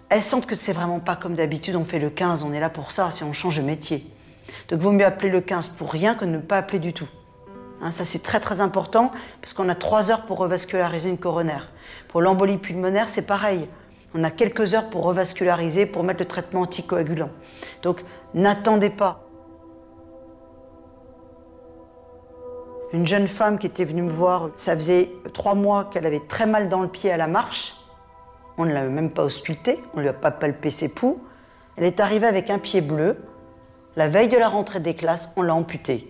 elles 0.09 0.23
sentent 0.23 0.47
que 0.47 0.57
c'est 0.57 0.73
vraiment 0.73 0.99
pas 0.99 1.14
comme 1.14 1.37
d'habitude, 1.37 1.76
on 1.76 1.85
fait 1.85 2.00
le 2.00 2.11
15, 2.11 2.42
on 2.42 2.52
est 2.52 2.59
là 2.59 2.69
pour 2.69 2.90
ça, 2.90 3.12
si 3.12 3.23
on 3.23 3.33
change 3.33 3.59
de 3.59 3.62
métier. 3.62 4.04
Donc 4.69 4.80
vaut 4.80 4.90
mieux 4.90 5.04
appeler 5.04 5.30
le 5.30 5.40
15 5.40 5.69
pour 5.69 5.92
rien 5.92 6.16
que 6.16 6.25
ne 6.25 6.38
pas 6.38 6.59
appeler 6.59 6.80
du 6.80 6.92
tout. 6.92 7.09
Hein, 7.82 7.92
ça 7.92 8.04
c'est 8.04 8.22
très 8.22 8.40
très 8.40 8.60
important 8.60 9.10
parce 9.40 9.52
qu'on 9.52 9.68
a 9.68 9.75
trois 9.75 10.10
heures 10.10 10.22
pour 10.22 10.38
revasculariser 10.38 11.08
une 11.08 11.18
coronaire. 11.18 11.72
Pour 12.08 12.20
l'embolie 12.20 12.58
pulmonaire, 12.58 13.08
c'est 13.08 13.26
pareil. 13.26 13.68
On 14.14 14.25
a 14.25 14.30
quelques 14.30 14.75
heures 14.75 14.90
pour 14.90 15.04
revasculariser, 15.04 15.87
pour 15.87 16.02
mettre 16.02 16.20
le 16.20 16.26
traitement 16.26 16.62
anticoagulant. 16.62 17.30
Donc 17.82 18.04
n'attendez 18.34 18.90
pas. 18.90 19.25
Une 22.92 23.06
jeune 23.06 23.28
femme 23.28 23.58
qui 23.58 23.68
était 23.68 23.84
venue 23.84 24.02
me 24.02 24.10
voir, 24.10 24.50
ça 24.56 24.75
faisait 24.75 25.10
trois 25.32 25.54
mois 25.54 25.84
qu'elle 25.84 26.06
avait 26.06 26.22
très 26.28 26.46
mal 26.46 26.68
dans 26.68 26.80
le 26.80 26.88
pied 26.88 27.12
à 27.12 27.16
la 27.16 27.28
marche. 27.28 27.76
On 28.58 28.64
ne 28.64 28.72
l'a 28.72 28.84
même 28.84 29.10
pas 29.10 29.22
auscultée, 29.22 29.78
on 29.94 29.99
ne 29.99 30.02
lui 30.02 30.08
a 30.08 30.12
pas 30.12 30.32
palpé 30.32 30.70
ses 30.70 30.92
poux. 30.92 31.22
Elle 31.76 31.84
est 31.84 32.00
arrivée 32.00 32.26
avec 32.26 32.50
un 32.50 32.58
pied 32.58 32.80
bleu. 32.80 33.16
La 33.94 34.08
veille 34.08 34.28
de 34.28 34.37
la 34.37 34.49
rentrée 34.49 34.80
des 34.80 34.94
classes, 34.94 35.32
on 35.37 35.42
l'a 35.42 35.54
amputée. 35.54 36.09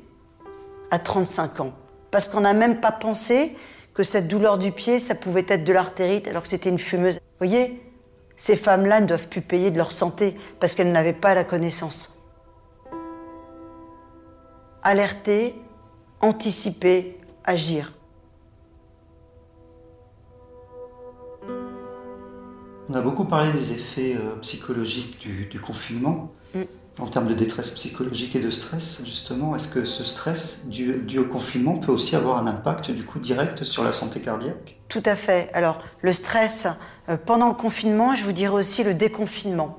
À 0.91 0.99
35 0.99 1.61
ans. 1.61 1.73
Parce 2.11 2.29
qu'on 2.29 2.41
n'a 2.41 2.53
même 2.53 2.81
pas 2.81 2.93
pensé 2.93 3.57
que 3.95 4.03
cette 4.03 4.29
douleur 4.29 4.59
du 4.59 4.73
pied, 4.73 4.99
ça 4.99 5.15
pouvait 5.15 5.47
être 5.49 5.65
de 5.65 5.73
l'artérite 5.73 6.27
alors 6.29 6.43
que 6.43 6.49
c'était 6.49 6.71
une 6.71 6.79
fumeuse. 6.79 7.17
Vous 7.17 7.47
voyez, 7.47 7.83
ces 8.37 8.57
femmes-là 8.57 9.01
ne 9.01 9.07
doivent 9.07 9.29
plus 9.29 9.43
payer 9.43 9.71
de 9.71 9.77
leur 9.77 9.93
santé 9.93 10.37
parce 10.59 10.75
qu'elles 10.75 10.93
n'avaient 10.93 11.13
pas 11.13 11.35
la 11.35 11.45
connaissance. 11.45 12.23
Alerter, 14.83 15.55
anticiper, 16.21 17.19
agir. 17.45 17.93
On 22.89 22.95
a 22.95 23.03
beaucoup 23.03 23.25
parlé 23.25 23.53
des 23.53 23.73
effets 23.73 24.17
euh, 24.17 24.35
psychologiques 24.41 25.21
du, 25.21 25.61
confinement. 25.61 26.33
Mm. 26.55 26.63
En 27.01 27.07
termes 27.07 27.29
de 27.29 27.35
détresse 27.35 27.71
psychologique 27.71 28.37
et 28.37 28.41
de 28.41 28.51
stress, 28.51 29.03
justement, 29.07 29.57
est-ce 29.57 29.69
que 29.69 29.87
ce 29.87 30.05
stress 30.05 30.69
dû, 30.69 31.19
au 31.19 31.25
confinement 31.25 31.79
peut 31.79 31.91
aussi 31.91 32.15
avoir 32.15 32.37
un 32.37 32.47
impact 32.47 32.91
du 32.91 33.05
coup 33.05 33.19
direct 33.19 33.65
sur 33.65 33.83
la 33.83 33.91
santé 33.91 34.21
cardiaque? 34.21 34.79
Tout 34.89 35.03
à 35.07 35.17
fait. 35.17 35.51
Alors, 35.55 35.81
le 36.03 36.13
stress 36.13 36.69
euh, 37.09 37.17
pendant 37.17 37.49
le 37.49 37.55
confinement, 37.55 38.15
je 38.15 38.25
vous 38.25 38.33
dirais 38.33 38.55
aussi 38.55 38.85
le 38.85 38.93
déconfinement, 38.93 39.79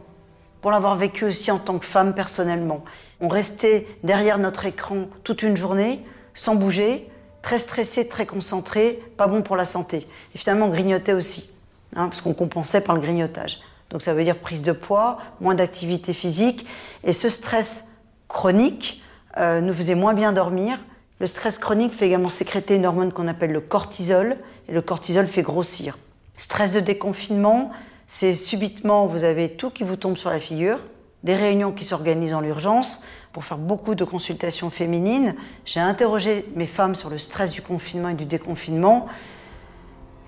pour 0.62 0.72
l'avoir 0.72 0.96
vécu 0.96 1.26
aussi 1.26 1.52
en 1.52 1.60
tant 1.60 1.78
que 1.78 1.86
femme 1.86 2.16
personnellement. 2.16 2.84
On 3.20 3.28
restait 3.28 3.88
derrière 4.04 4.40
notre 4.40 4.66
écran 4.66 5.08
toute 5.24 5.44
une 5.44 5.56
journée, 5.56 6.04
sans 6.34 6.56
bouger, 6.56 7.08
très 7.44 7.60
stressé, 7.60 8.08
très 8.08 8.26
concentré, 8.26 9.00
pas 9.18 9.28
bon 9.28 9.44
pour 9.44 9.56
la 9.56 9.66
santé. 9.66 10.08
Et 10.34 10.40
finalement, 10.40 10.66
on 10.66 10.70
grignotait 10.70 11.14
aussi, 11.14 11.52
hein, 11.96 12.08
parce 12.08 12.22
qu'on 12.22 12.34
compensait 12.34 12.82
par 12.82 12.96
le 12.96 13.02
grignotage. 13.02 13.60
Donc 13.92 14.02
ça 14.02 14.14
veut 14.14 14.24
dire 14.24 14.38
prise 14.38 14.62
de 14.62 14.72
poids, 14.72 15.20
moins 15.42 15.56
d'activité 15.56 16.14
physique. 16.14 16.66
Et 17.04 17.14
ce 17.14 17.30
stress 17.30 18.00
chronique 18.28 19.02
euh, 19.38 19.62
nous 19.62 19.74
faisait 19.74 19.96
moins 19.96 20.14
bien 20.14 20.32
dormir. 20.32 20.80
Le 21.20 21.28
stress 21.28 21.60
chronique 21.60 21.94
fait 21.94 22.08
également 22.08 22.30
sécréter 22.30 22.76
une 22.76 22.86
hormone 22.86 23.12
qu'on 23.12 23.28
appelle 23.28 23.52
le 23.52 23.62
cortisol, 23.62 24.38
et 24.68 24.72
le 24.72 24.82
cortisol 24.82 25.28
fait 25.28 25.44
grossir. 25.44 25.98
Stress 26.38 26.74
de 26.74 26.80
déconfinement, 26.80 27.72
c'est 28.08 28.34
subitement, 28.34 29.06
vous 29.06 29.24
avez 29.24 29.50
tout 29.50 29.70
qui 29.70 29.84
vous 29.84 29.98
tombe 29.98 30.18
sur 30.18 30.32
la 30.32 30.40
figure, 30.40 30.80
des 31.24 31.36
réunions 31.36 31.72
qui 31.72 31.86
s'organisent 31.86 32.34
en 32.34 32.42
l'urgence 32.42 33.04
pour 33.34 33.46
faire 33.46 33.58
beaucoup 33.58 33.94
de 33.94 34.04
consultations 34.04 34.70
féminines. 34.70 35.36
J'ai 35.66 35.80
interrogé 35.80 36.46
mes 36.56 36.66
femmes 36.66 36.96
sur 36.96 37.10
le 37.10 37.20
stress 37.20 37.52
du 37.52 37.62
confinement 37.62 38.10
et 38.10 38.16
du 38.16 38.26
déconfinement. 38.26 39.08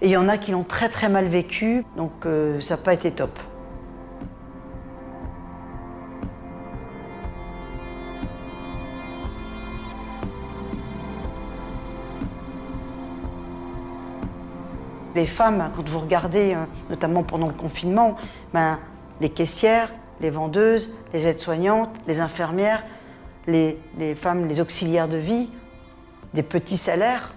Et 0.01 0.07
il 0.07 0.11
y 0.11 0.17
en 0.17 0.29
a 0.29 0.37
qui 0.37 0.51
l'ont 0.51 0.63
très 0.63 0.89
très 0.89 1.09
mal 1.09 1.27
vécu, 1.27 1.83
donc 1.97 2.11
euh, 2.25 2.61
ça 2.61 2.75
n'a 2.75 2.81
pas 2.81 2.93
été 2.93 3.09
top. 3.11 3.39
Les 15.15 15.25
femmes, 15.25 15.71
quand 15.75 15.87
vous 15.87 15.99
regardez, 15.99 16.53
euh, 16.53 16.63
notamment 16.89 17.23
pendant 17.23 17.47
le 17.47 17.53
confinement, 17.53 18.17
ben, 18.53 18.79
les 19.21 19.29
caissières, 19.29 19.89
les 20.21 20.29
vendeuses, 20.29 20.95
les 21.13 21.27
aides-soignantes, 21.27 21.89
les 22.07 22.19
infirmières, 22.19 22.83
les, 23.47 23.77
femmes, 24.15 24.47
les 24.47 24.61
auxiliaires 24.61 25.07
de 25.07 25.17
vie, 25.17 25.49
des 26.33 26.43
petits 26.43 26.77
salaires, 26.77 27.33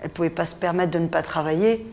elles 0.00 0.08
ne 0.08 0.12
pouvaient 0.12 0.30
pas 0.30 0.44
se 0.44 0.54
permettre 0.54 0.90
de 0.90 0.98
ne 0.98 1.06
pas 1.06 1.22
travailler. 1.22 1.86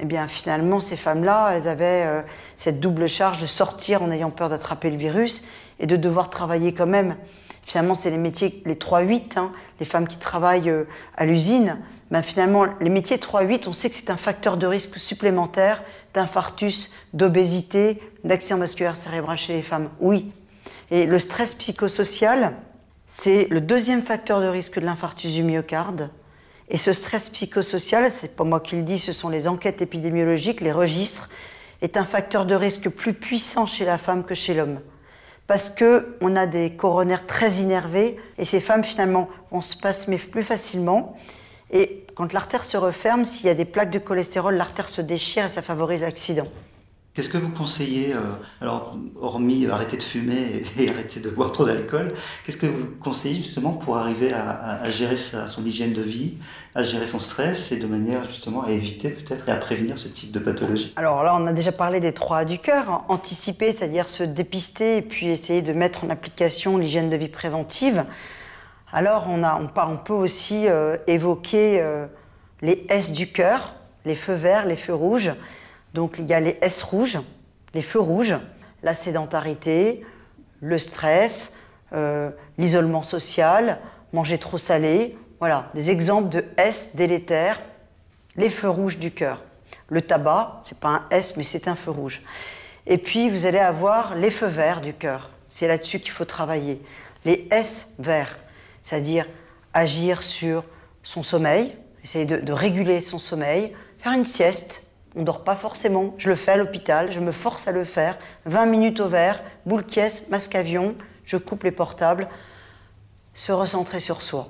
Eh 0.00 0.04
bien, 0.04 0.26
finalement, 0.28 0.80
ces 0.80 0.96
femmes-là, 0.96 1.52
elles 1.54 1.68
avaient 1.68 2.04
euh, 2.06 2.20
cette 2.56 2.80
double 2.80 3.08
charge 3.08 3.40
de 3.40 3.46
sortir 3.46 4.02
en 4.02 4.10
ayant 4.10 4.30
peur 4.30 4.48
d'attraper 4.48 4.90
le 4.90 4.96
virus 4.96 5.46
et 5.78 5.86
de 5.86 5.96
devoir 5.96 6.30
travailler 6.30 6.74
quand 6.74 6.86
même. 6.86 7.16
Finalement, 7.64 7.94
c'est 7.94 8.10
les 8.10 8.18
métiers, 8.18 8.62
les 8.66 8.74
3-8, 8.74 9.38
hein, 9.38 9.52
les 9.80 9.86
femmes 9.86 10.08
qui 10.08 10.18
travaillent 10.18 10.68
euh, 10.68 10.84
à 11.16 11.24
l'usine, 11.24 11.78
ben 12.14 12.22
finalement, 12.22 12.66
les 12.80 12.90
métiers 12.90 13.16
3-8, 13.16 13.64
on 13.66 13.72
sait 13.72 13.90
que 13.90 13.96
c'est 13.96 14.08
un 14.08 14.16
facteur 14.16 14.56
de 14.56 14.68
risque 14.68 15.00
supplémentaire 15.00 15.82
d'infarctus, 16.14 16.92
d'obésité, 17.12 18.00
d'accident 18.22 18.60
vasculaire 18.60 18.94
cérébral 18.94 19.36
chez 19.36 19.54
les 19.54 19.62
femmes. 19.62 19.90
Oui. 19.98 20.30
Et 20.92 21.06
le 21.06 21.18
stress 21.18 21.54
psychosocial, 21.54 22.54
c'est 23.08 23.48
le 23.50 23.60
deuxième 23.60 24.00
facteur 24.02 24.40
de 24.40 24.46
risque 24.46 24.78
de 24.78 24.86
l'infarctus 24.86 25.32
du 25.32 25.42
myocarde. 25.42 26.08
Et 26.68 26.76
ce 26.76 26.92
stress 26.92 27.30
psychosocial, 27.30 28.08
c'est 28.12 28.36
pas 28.36 28.44
moi 28.44 28.60
qui 28.60 28.76
le 28.76 28.82
dis, 28.82 29.00
ce 29.00 29.12
sont 29.12 29.28
les 29.28 29.48
enquêtes 29.48 29.82
épidémiologiques, 29.82 30.60
les 30.60 30.70
registres, 30.70 31.30
est 31.82 31.96
un 31.96 32.04
facteur 32.04 32.46
de 32.46 32.54
risque 32.54 32.90
plus 32.90 33.14
puissant 33.14 33.66
chez 33.66 33.84
la 33.84 33.98
femme 33.98 34.22
que 34.22 34.36
chez 34.36 34.54
l'homme. 34.54 34.78
Parce 35.48 35.68
que 35.68 36.16
on 36.20 36.36
a 36.36 36.46
des 36.46 36.76
coronaires 36.76 37.26
très 37.26 37.54
innervés 37.54 38.20
et 38.38 38.44
ces 38.44 38.60
femmes 38.60 38.84
finalement 38.84 39.28
vont 39.50 39.60
se 39.60 39.76
passer 39.76 40.16
plus 40.16 40.44
facilement 40.44 41.16
et 41.74 42.06
quand 42.14 42.32
l'artère 42.32 42.64
se 42.64 42.76
referme, 42.76 43.24
s'il 43.24 43.46
y 43.46 43.50
a 43.50 43.54
des 43.54 43.64
plaques 43.64 43.90
de 43.90 43.98
cholestérol, 43.98 44.54
l'artère 44.54 44.88
se 44.88 45.00
déchire 45.00 45.46
et 45.46 45.48
ça 45.48 45.60
favorise 45.60 46.02
l'accident. 46.02 46.46
Qu'est-ce 47.14 47.28
que 47.28 47.38
vous 47.38 47.50
conseillez, 47.50 48.12
euh, 48.12 48.32
alors 48.60 48.96
hormis 49.20 49.68
arrêter 49.68 49.96
de 49.96 50.02
fumer 50.02 50.64
et, 50.78 50.88
arrêter 50.88 51.20
de 51.20 51.30
boire 51.30 51.52
trop 51.52 51.64
d'alcool, 51.64 52.12
qu'est-ce 52.44 52.56
que 52.56 52.66
vous 52.66 52.86
conseillez 53.00 53.36
justement 53.36 53.70
pour 53.70 53.96
arriver 53.96 54.32
à, 54.32 54.88
gérer 54.90 55.16
son 55.16 55.64
hygiène 55.64 55.92
de 55.92 56.02
vie, 56.02 56.38
à 56.74 56.82
gérer 56.82 57.06
son 57.06 57.20
stress 57.20 57.70
et 57.70 57.78
de 57.78 57.86
manière 57.86 58.28
justement 58.28 58.64
à 58.64 58.70
éviter 58.72 59.10
peut-être 59.10 59.48
et 59.48 59.52
à 59.52 59.56
prévenir 59.56 59.96
ce 59.96 60.08
type 60.08 60.32
de 60.32 60.40
pathologie? 60.40 60.92
Alors 60.96 61.22
là, 61.22 61.36
on 61.38 61.46
a 61.46 61.52
déjà 61.52 61.70
parlé 61.70 62.00
des 62.00 62.12
trois 62.12 62.44
du 62.44 62.58
cœur, 62.58 63.04
anticiper, 63.08 63.70
c'est-à-dire 63.70 64.08
se 64.08 64.24
dépister 64.24 64.96
et 64.96 65.02
puis 65.02 65.28
essayer 65.28 65.62
de 65.62 65.72
mettre 65.72 66.04
en 66.04 66.10
application 66.10 66.78
l'hygiène 66.78 67.10
de 67.10 67.16
vie 67.16 67.28
préventive. 67.28 68.04
Alors 68.96 69.26
on, 69.28 69.42
a, 69.42 69.60
peut 70.04 70.12
aussi 70.12 70.68
euh, 70.68 70.96
évoquer 71.08 71.80
euh, 71.80 72.06
les 72.62 72.86
S 72.88 73.10
du 73.10 73.26
cœur, 73.26 73.74
les 74.04 74.14
feux 74.14 74.34
verts, 74.34 74.66
les 74.66 74.76
feux 74.76 74.94
rouges. 74.94 75.32
Donc 75.94 76.14
il 76.20 76.26
y 76.26 76.32
a 76.32 76.38
les 76.38 76.56
S 76.62 76.84
rouges, 76.84 77.18
les 77.74 77.82
feux 77.82 77.98
rouges, 77.98 78.36
la 78.84 78.94
sédentarité, 78.94 80.06
le 80.60 80.78
stress, 80.78 81.58
euh, 81.92 82.30
l'isolement 82.56 83.02
social, 83.02 83.80
manger 84.12 84.38
trop 84.38 84.58
salé. 84.58 85.18
Voilà, 85.40 85.70
des 85.74 85.90
exemples 85.90 86.28
de 86.28 86.44
S 86.56 86.94
délétères, 86.94 87.60
les 88.36 88.48
feux 88.48 88.70
rouges 88.70 88.98
du 88.98 89.10
cœur. 89.10 89.42
Le 89.88 90.02
tabac, 90.02 90.60
c'est 90.62 90.78
pas 90.78 90.88
un 90.88 91.02
S, 91.10 91.36
mais 91.36 91.42
c'est 91.42 91.66
un 91.66 91.74
feu 91.74 91.90
rouge. 91.90 92.22
Et 92.86 92.98
puis 92.98 93.28
vous 93.28 93.44
allez 93.44 93.58
avoir 93.58 94.14
les 94.14 94.30
feux 94.30 94.46
verts 94.46 94.80
du 94.80 94.94
cœur. 94.94 95.30
C'est 95.50 95.66
là-dessus 95.66 95.98
qu'il 95.98 96.12
faut 96.12 96.24
travailler. 96.24 96.80
Les 97.24 97.48
S 97.50 97.96
verts, 97.98 98.38
c'est-à-dire 98.84 99.26
agir 99.72 100.22
sur 100.22 100.62
son 101.02 101.22
sommeil, 101.22 101.74
essayer 102.04 102.26
de, 102.26 102.52
réguler 102.52 103.00
son 103.00 103.18
sommeil, 103.18 103.72
faire 103.98 104.12
une 104.12 104.26
sieste, 104.26 104.86
on 105.16 105.20
ne 105.20 105.24
dort 105.24 105.42
pas 105.42 105.56
forcément. 105.56 106.14
Je 106.18 106.28
le 106.28 106.36
fais 106.36 106.52
à 106.52 106.56
l'hôpital, 106.58 107.10
je 107.10 107.18
me 107.18 107.32
force 107.32 107.66
à 107.66 107.72
le 107.72 107.84
faire. 107.84 108.18
20 108.44 108.66
minutes 108.66 109.00
au 109.00 109.08
vert, 109.08 109.42
boule 109.64 109.84
caisse, 109.86 110.28
masque 110.28 110.54
avion, 110.54 110.94
je 111.24 111.38
coupe 111.38 111.64
les 111.64 111.70
portables. 111.70 112.28
Se 113.32 113.52
recentrer 113.52 114.00
sur 114.00 114.20
soi. 114.20 114.48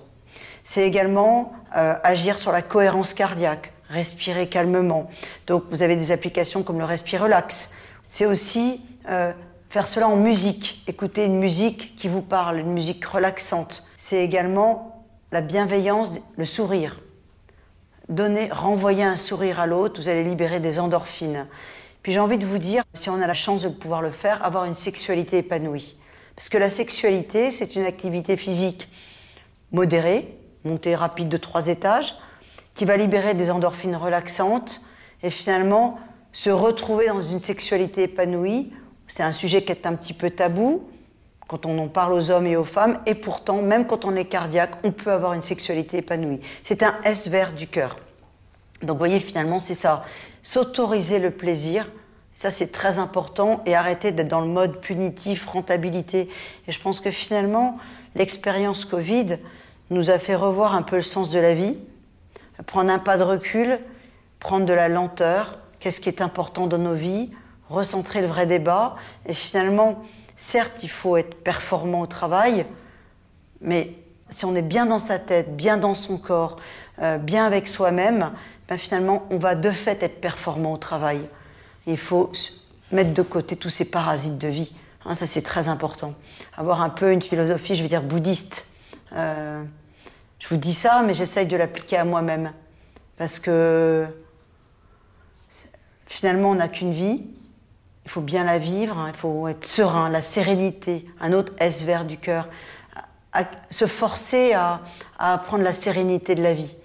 C'est 0.64 0.82
également 0.82 1.52
euh, 1.76 1.94
agir 2.02 2.38
sur 2.38 2.50
la 2.50 2.60
cohérence 2.60 3.14
cardiaque, 3.14 3.72
respirer 3.88 4.48
calmement. 4.48 5.08
Donc 5.46 5.64
vous 5.70 5.82
avez 5.82 5.94
des 5.94 6.10
applications 6.10 6.64
comme 6.64 6.78
le 6.78 6.84
Respire 6.84 7.22
Relax. 7.22 7.72
C'est 8.08 8.26
aussi 8.26 8.84
euh, 9.08 9.32
faire 9.74 9.88
cela 9.88 10.06
en 10.06 10.14
musique, 10.14 10.84
écouter 10.86 11.24
une 11.24 11.40
musique 11.40 11.96
qui 11.96 12.06
vous 12.06 12.22
parle, 12.22 12.60
une 12.60 12.70
musique 12.70 13.04
relaxante. 13.04 13.84
C'est 13.96 14.24
également 14.24 15.04
la 15.32 15.40
bienveillance, 15.40 16.20
le 16.36 16.44
sourire 16.44 17.00
donner, 18.08 18.50
renvoyer 18.52 19.02
un 19.02 19.16
sourire 19.16 19.58
à 19.58 19.66
l'autre, 19.66 20.00
vous 20.00 20.08
allez 20.08 20.22
libérer 20.22 20.60
des 20.60 20.78
endorphines. 20.78 21.48
Puis 22.04 22.12
j'ai 22.12 22.20
envie 22.20 22.38
de 22.38 22.46
vous 22.46 22.58
dire, 22.58 22.84
si 22.94 23.10
on 23.10 23.20
a 23.20 23.26
la 23.26 23.34
chance 23.34 23.62
de 23.62 23.68
pouvoir 23.68 24.00
le 24.00 24.12
faire, 24.12 24.44
avoir 24.44 24.64
une 24.64 24.76
sexualité 24.76 25.38
épanouie. 25.38 25.96
Parce 26.36 26.48
que 26.48 26.58
la 26.58 26.68
sexualité, 26.68 27.50
c'est 27.50 27.74
une 27.74 27.84
activité 27.84 28.36
physique 28.36 28.88
modérée, 29.72 30.38
montée 30.62 30.94
rapide 30.94 31.28
de 31.28 31.36
trois 31.36 31.66
étages, 31.66 32.14
qui 32.74 32.84
va 32.84 32.96
libérer 32.96 33.34
des 33.34 33.50
endorphines 33.50 33.96
relaxantes 33.96 34.82
et 35.24 35.30
finalement 35.30 35.98
se 36.30 36.50
retrouver 36.50 37.08
dans 37.08 37.22
une 37.22 37.40
sexualité 37.40 38.04
épanouie. 38.04 38.72
C'est 39.06 39.22
un 39.22 39.32
sujet 39.32 39.62
qui 39.62 39.72
est 39.72 39.86
un 39.86 39.94
petit 39.94 40.12
peu 40.12 40.30
tabou, 40.30 40.88
quand 41.46 41.66
on 41.66 41.78
en 41.78 41.88
parle 41.88 42.14
aux 42.14 42.30
hommes 42.30 42.46
et 42.46 42.56
aux 42.56 42.64
femmes, 42.64 43.00
et 43.06 43.14
pourtant, 43.14 43.60
même 43.60 43.86
quand 43.86 44.04
on 44.04 44.16
est 44.16 44.24
cardiaque, 44.24 44.72
on 44.82 44.92
peut 44.92 45.12
avoir 45.12 45.34
une 45.34 45.42
sexualité 45.42 45.98
épanouie. 45.98 46.40
C'est 46.62 46.82
un 46.82 46.94
S 47.04 47.28
vert 47.28 47.52
du 47.52 47.66
cœur. 47.66 47.98
Donc, 48.80 48.96
vous 48.96 48.98
voyez, 48.98 49.20
finalement, 49.20 49.58
c'est 49.58 49.74
ça. 49.74 50.04
S'autoriser 50.42 51.18
le 51.18 51.30
plaisir, 51.30 51.90
ça 52.34 52.50
c'est 52.50 52.72
très 52.72 52.98
important, 52.98 53.62
et 53.66 53.74
arrêter 53.74 54.10
d'être 54.10 54.28
dans 54.28 54.40
le 54.40 54.48
mode 54.48 54.80
punitif, 54.80 55.46
rentabilité. 55.46 56.28
Et 56.66 56.72
je 56.72 56.80
pense 56.80 57.00
que 57.00 57.10
finalement, 57.10 57.78
l'expérience 58.14 58.84
Covid 58.84 59.38
nous 59.90 60.10
a 60.10 60.18
fait 60.18 60.34
revoir 60.34 60.74
un 60.74 60.82
peu 60.82 60.96
le 60.96 61.02
sens 61.02 61.30
de 61.30 61.38
la 61.38 61.54
vie, 61.54 61.76
prendre 62.66 62.90
un 62.90 62.98
pas 62.98 63.18
de 63.18 63.22
recul, 63.22 63.78
prendre 64.40 64.66
de 64.66 64.72
la 64.72 64.88
lenteur, 64.88 65.58
qu'est-ce 65.78 66.00
qui 66.00 66.08
est 66.08 66.22
important 66.22 66.66
dans 66.66 66.78
nos 66.78 66.94
vies, 66.94 67.30
recentrer 67.68 68.20
le 68.20 68.26
vrai 68.26 68.46
débat, 68.46 68.96
et 69.26 69.34
finalement, 69.34 70.02
Certes, 70.36 70.82
il 70.82 70.90
faut 70.90 71.16
être 71.16 71.36
performant 71.36 72.00
au 72.00 72.06
travail, 72.06 72.66
mais 73.60 73.94
si 74.30 74.44
on 74.44 74.54
est 74.56 74.62
bien 74.62 74.84
dans 74.86 74.98
sa 74.98 75.18
tête, 75.18 75.56
bien 75.56 75.76
dans 75.76 75.94
son 75.94 76.18
corps, 76.18 76.56
euh, 77.00 77.18
bien 77.18 77.46
avec 77.46 77.68
soi-même, 77.68 78.32
ben 78.68 78.76
finalement, 78.76 79.26
on 79.30 79.38
va 79.38 79.54
de 79.54 79.70
fait 79.70 80.02
être 80.02 80.20
performant 80.20 80.72
au 80.72 80.76
travail. 80.76 81.20
Il 81.86 81.98
faut 81.98 82.32
mettre 82.90 83.14
de 83.14 83.22
côté 83.22 83.56
tous 83.56 83.70
ces 83.70 83.84
parasites 83.84 84.38
de 84.38 84.48
vie. 84.48 84.74
Hein, 85.04 85.14
ça, 85.14 85.26
c'est 85.26 85.42
très 85.42 85.68
important. 85.68 86.14
Avoir 86.56 86.80
un 86.80 86.90
peu 86.90 87.12
une 87.12 87.22
philosophie, 87.22 87.76
je 87.76 87.82
veux 87.82 87.88
dire, 87.88 88.02
bouddhiste. 88.02 88.72
Euh, 89.12 89.62
je 90.40 90.48
vous 90.48 90.56
dis 90.56 90.74
ça, 90.74 91.02
mais 91.06 91.14
j'essaye 91.14 91.46
de 91.46 91.56
l'appliquer 91.56 91.98
à 91.98 92.04
moi-même. 92.04 92.52
Parce 93.18 93.38
que 93.38 94.06
finalement, 96.06 96.50
on 96.50 96.54
n'a 96.56 96.68
qu'une 96.68 96.92
vie 96.92 97.24
il 98.04 98.10
faut 98.10 98.20
bien 98.20 98.44
la 98.44 98.58
vivre, 98.58 98.98
hein, 98.98 99.10
il 99.12 99.16
faut 99.16 99.48
être 99.48 99.64
serein, 99.64 100.08
la 100.08 100.22
sérénité, 100.22 101.06
un 101.20 101.32
autre 101.32 101.52
S 101.58 101.84
vert 101.84 102.04
du 102.04 102.18
cœur, 102.18 102.48
se 103.70 103.86
forcer 103.86 104.52
à, 104.52 104.82
à 105.18 105.38
prendre 105.38 105.64
la 105.64 105.72
sérénité 105.72 106.34
de 106.34 106.42
la 106.42 106.54
vie. 106.54 106.76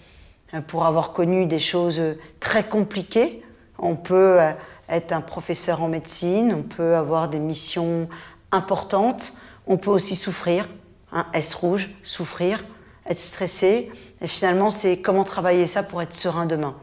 Hein, 0.52 0.62
pour 0.62 0.86
avoir 0.86 1.14
connu 1.14 1.46
des 1.46 1.60
choses 1.60 2.02
très 2.40 2.64
compliquées, 2.64 3.44
on 3.78 3.96
peut 3.96 4.42
euh, 4.42 4.52
être 4.88 5.12
un 5.12 5.22
professeur 5.22 5.84
en 5.84 5.88
médecine, 5.88 6.54
on 6.54 6.64
peut 6.64 6.96
avoir 6.96 7.30
des 7.30 7.40
missions 7.40 8.10
importantes, 8.52 9.34
on 9.68 9.78
peut 9.78 9.92
aussi 9.92 10.16
souffrir, 10.16 10.68
un 11.12 11.26
S 11.34 11.54
rouge, 11.54 11.90
souffrir, 12.02 12.64
être 13.06 13.20
stressé. 13.20 13.92
Et 14.22 14.28
finalement, 14.28 14.70
c'est 14.70 15.02
comment 15.02 15.24
travailler 15.24 15.68
ça 15.68 15.84
pour 15.84 16.02
être 16.02 16.14
serein 16.14 16.46
demain. 16.46 16.76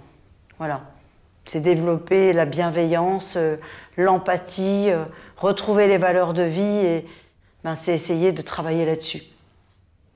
Voilà. 0.58 0.82
C'est 1.46 1.60
développer 1.60 2.32
la 2.32 2.44
bienveillance, 2.44 3.36
euh, 3.36 3.56
l'empathie, 3.96 4.90
euh, 4.90 5.04
retrouver 5.36 5.86
les 5.86 5.98
valeurs 5.98 6.34
de 6.34 6.42
vie 6.42 6.60
et 6.62 7.06
ben, 7.62 7.74
c'est 7.74 7.94
essayer 7.94 8.32
de 8.32 8.42
travailler 8.42 8.84
là-dessus. 8.84 9.22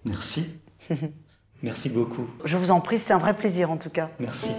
Merci. 0.05 0.55
Merci 1.63 1.89
beaucoup. 1.89 2.27
Je 2.45 2.57
vous 2.57 2.71
en 2.71 2.81
prie, 2.81 2.99
c'est 2.99 3.13
un 3.13 3.19
vrai 3.19 3.35
plaisir 3.35 3.71
en 3.71 3.77
tout 3.77 3.91
cas. 3.91 4.11
Merci. 4.19 4.51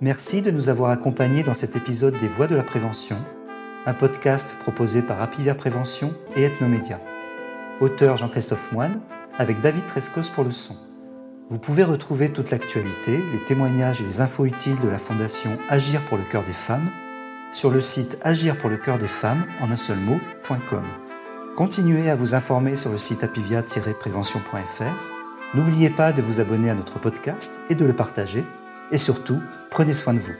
Merci 0.00 0.42
de 0.42 0.50
nous 0.50 0.68
avoir 0.68 0.90
accompagnés 0.90 1.42
dans 1.42 1.54
cet 1.54 1.76
épisode 1.76 2.16
des 2.18 2.28
Voix 2.28 2.46
de 2.46 2.54
la 2.54 2.62
Prévention, 2.62 3.16
un 3.86 3.94
podcast 3.94 4.54
proposé 4.60 5.00
par 5.00 5.22
Apivia 5.22 5.54
Prévention 5.54 6.12
et 6.36 6.42
Ethnomédia. 6.42 7.00
Auteur 7.80 8.16
Jean-Christophe 8.16 8.70
Moine, 8.72 9.00
avec 9.38 9.60
David 9.60 9.86
Trescos 9.86 10.30
pour 10.34 10.44
le 10.44 10.50
son. 10.50 10.76
Vous 11.50 11.58
pouvez 11.58 11.84
retrouver 11.84 12.30
toute 12.30 12.50
l'actualité, 12.50 13.22
les 13.32 13.44
témoignages 13.44 14.00
et 14.00 14.04
les 14.04 14.20
infos 14.20 14.46
utiles 14.46 14.80
de 14.80 14.88
la 14.88 14.98
Fondation 14.98 15.58
Agir 15.68 16.04
pour 16.06 16.16
le 16.16 16.24
cœur 16.24 16.42
des 16.42 16.52
femmes 16.52 16.90
sur 17.54 17.70
le 17.70 17.80
site 17.80 18.18
agir 18.22 18.58
pour 18.58 18.68
le 18.68 18.76
cœur 18.76 18.98
des 18.98 19.06
femmes 19.06 19.46
en 19.60 19.70
un 19.70 19.76
seul 19.76 19.98
mot.com. 19.98 20.84
Continuez 21.56 22.10
à 22.10 22.16
vous 22.16 22.34
informer 22.34 22.74
sur 22.74 22.90
le 22.90 22.98
site 22.98 23.22
apivia-prévention.fr. 23.22 25.54
N'oubliez 25.54 25.90
pas 25.90 26.12
de 26.12 26.20
vous 26.20 26.40
abonner 26.40 26.70
à 26.70 26.74
notre 26.74 26.98
podcast 26.98 27.60
et 27.70 27.76
de 27.76 27.84
le 27.84 27.94
partager. 27.94 28.44
Et 28.90 28.98
surtout, 28.98 29.40
prenez 29.70 29.92
soin 29.92 30.14
de 30.14 30.18
vous. 30.18 30.34